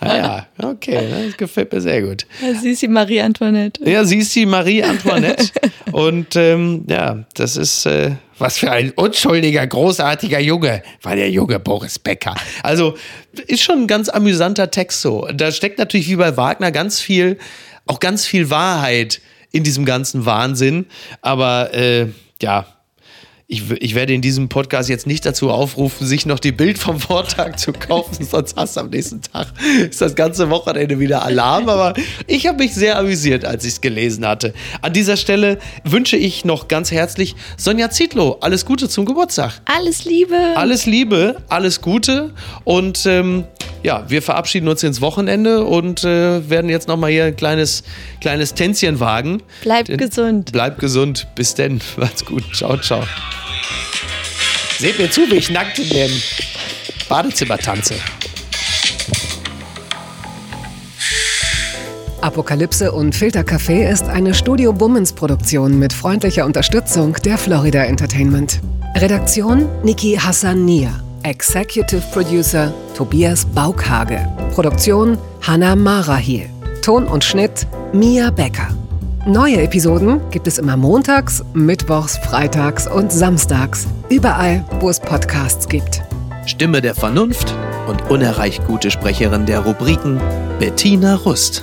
Naja, 0.00 0.48
ah 0.58 0.70
okay, 0.70 1.06
das 1.28 1.36
gefällt 1.36 1.72
mir 1.72 1.80
sehr 1.80 2.02
gut. 2.02 2.26
Ja, 2.42 2.52
sie 2.54 2.70
ist 2.70 2.82
die 2.82 2.88
Marie 2.88 3.20
Antoinette. 3.20 3.88
Ja, 3.88 4.02
sie 4.04 4.18
ist 4.18 4.34
die 4.34 4.44
Marie 4.44 4.82
Antoinette. 4.82 5.50
Und 5.92 6.34
ähm, 6.34 6.84
ja, 6.88 7.24
das 7.34 7.56
ist 7.56 7.86
äh, 7.86 8.16
was 8.38 8.58
für 8.58 8.72
ein 8.72 8.90
unschuldiger, 8.96 9.64
großartiger 9.68 10.40
Junge, 10.40 10.82
war 11.00 11.14
der 11.14 11.30
junge 11.30 11.60
Boris 11.60 12.00
Becker. 12.00 12.34
Also 12.64 12.96
ist 13.46 13.62
schon 13.62 13.82
ein 13.82 13.86
ganz 13.86 14.08
amüsanter 14.08 14.72
Text 14.72 15.00
so. 15.00 15.28
Da 15.32 15.52
steckt 15.52 15.78
natürlich 15.78 16.08
wie 16.08 16.16
bei 16.16 16.36
Wagner 16.36 16.72
ganz 16.72 16.98
viel, 16.98 17.38
auch 17.86 18.00
ganz 18.00 18.26
viel 18.26 18.50
Wahrheit 18.50 19.20
in 19.52 19.64
diesem 19.64 19.84
ganzen 19.84 20.26
Wahnsinn. 20.26 20.86
Aber 21.22 21.74
äh, 21.74 22.08
ja, 22.40 22.66
ich, 23.50 23.70
ich, 23.70 23.94
werde 23.94 24.12
in 24.12 24.20
diesem 24.20 24.50
Podcast 24.50 24.90
jetzt 24.90 25.06
nicht 25.06 25.24
dazu 25.24 25.50
aufrufen, 25.50 26.06
sich 26.06 26.26
noch 26.26 26.38
die 26.38 26.52
Bild 26.52 26.76
vom 26.76 27.00
Vortag 27.00 27.56
zu 27.56 27.72
kaufen, 27.72 28.22
sonst 28.30 28.54
hast 28.56 28.76
du 28.76 28.80
am 28.80 28.90
nächsten 28.90 29.22
Tag 29.22 29.48
ist 29.88 30.02
das 30.02 30.14
ganze 30.14 30.50
Wochenende 30.50 31.00
wieder 31.00 31.24
Alarm. 31.24 31.70
Aber 31.70 31.94
ich 32.26 32.46
habe 32.46 32.58
mich 32.58 32.74
sehr 32.74 32.98
amüsiert, 32.98 33.46
als 33.46 33.64
ich 33.64 33.72
es 33.72 33.80
gelesen 33.80 34.26
hatte. 34.26 34.52
An 34.82 34.92
dieser 34.92 35.16
Stelle 35.16 35.58
wünsche 35.82 36.18
ich 36.18 36.44
noch 36.44 36.68
ganz 36.68 36.90
herzlich 36.90 37.36
Sonja 37.56 37.88
Zietlow 37.88 38.36
alles 38.42 38.66
Gute 38.66 38.86
zum 38.86 39.06
Geburtstag. 39.06 39.62
Alles 39.64 40.04
Liebe. 40.04 40.36
Alles 40.54 40.84
Liebe, 40.84 41.36
alles 41.48 41.80
Gute 41.80 42.34
und 42.64 43.06
ähm, 43.06 43.44
ja, 43.82 44.04
wir 44.08 44.22
verabschieden 44.22 44.68
uns 44.68 44.82
ins 44.82 45.00
Wochenende 45.00 45.64
und 45.64 46.04
äh, 46.04 46.48
werden 46.48 46.70
jetzt 46.70 46.88
nochmal 46.88 47.10
hier 47.10 47.26
ein 47.26 47.36
kleines, 47.36 47.82
kleines 48.20 48.54
Tänzchen 48.54 49.00
wagen. 49.00 49.42
Bleibt 49.62 49.96
gesund. 49.96 50.52
Bleibt 50.52 50.78
gesund. 50.78 51.26
Bis 51.34 51.54
denn. 51.54 51.80
Macht's 51.96 52.24
gut. 52.24 52.44
Ciao, 52.54 52.76
ciao. 52.78 53.02
Seht 54.78 54.98
mir 54.98 55.10
zu, 55.10 55.30
wie 55.30 55.36
ich 55.36 55.50
nackt 55.50 55.78
in 55.78 55.88
dem 55.88 56.10
Badezimmer 57.08 57.58
tanze. 57.58 57.94
Apokalypse 62.20 62.90
und 62.90 63.14
Filtercafé 63.14 63.88
ist 63.88 64.04
eine 64.04 64.34
Studio 64.34 64.72
Bummens 64.72 65.12
Produktion 65.12 65.78
mit 65.78 65.92
freundlicher 65.92 66.44
Unterstützung 66.44 67.14
der 67.24 67.38
Florida 67.38 67.84
Entertainment. 67.84 68.60
Redaktion 68.96 69.68
Niki 69.84 70.16
Hassania. 70.16 71.07
Executive 71.28 72.00
Producer 72.10 72.72
Tobias 72.94 73.44
Baukhage. 73.44 74.26
Produktion 74.54 75.18
Hannah 75.42 75.76
Marahiel. 75.76 76.48
Ton 76.80 77.06
und 77.06 77.22
Schnitt 77.22 77.66
Mia 77.92 78.30
Becker. 78.30 78.68
Neue 79.26 79.60
Episoden 79.60 80.22
gibt 80.30 80.46
es 80.46 80.56
immer 80.56 80.78
montags, 80.78 81.44
mittwochs, 81.52 82.16
freitags 82.16 82.90
und 82.90 83.12
samstags. 83.12 83.86
Überall, 84.08 84.64
wo 84.80 84.88
es 84.88 84.98
Podcasts 84.98 85.68
gibt. 85.68 86.02
Stimme 86.46 86.80
der 86.80 86.94
Vernunft 86.94 87.54
und 87.88 88.10
unerreicht 88.10 88.66
gute 88.66 88.90
Sprecherin 88.90 89.44
der 89.44 89.60
Rubriken 89.60 90.18
Bettina 90.58 91.16
Rust. 91.16 91.62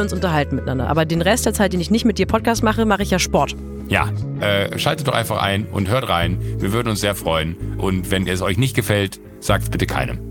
uns 0.00 0.12
unterhalten 0.12 0.56
miteinander. 0.56 0.88
Aber 0.88 1.04
den 1.04 1.22
Rest 1.22 1.46
der 1.46 1.54
Zeit, 1.54 1.72
den 1.72 1.80
ich 1.80 1.90
nicht 1.90 2.04
mit 2.04 2.18
dir 2.18 2.26
Podcast 2.26 2.62
mache, 2.62 2.84
mache 2.84 3.02
ich 3.02 3.10
ja 3.10 3.18
Sport. 3.18 3.56
Ja, 3.88 4.08
äh, 4.40 4.78
schaltet 4.78 5.08
doch 5.08 5.14
einfach 5.14 5.42
ein 5.42 5.66
und 5.66 5.88
hört 5.88 6.08
rein. 6.08 6.38
Wir 6.58 6.72
würden 6.72 6.88
uns 6.88 7.00
sehr 7.00 7.14
freuen. 7.14 7.56
Und 7.78 8.10
wenn 8.10 8.26
es 8.26 8.40
euch 8.40 8.56
nicht 8.56 8.76
gefällt, 8.76 9.20
sagt 9.40 9.64
es 9.64 9.70
bitte 9.70 9.86
keinem. 9.86 10.29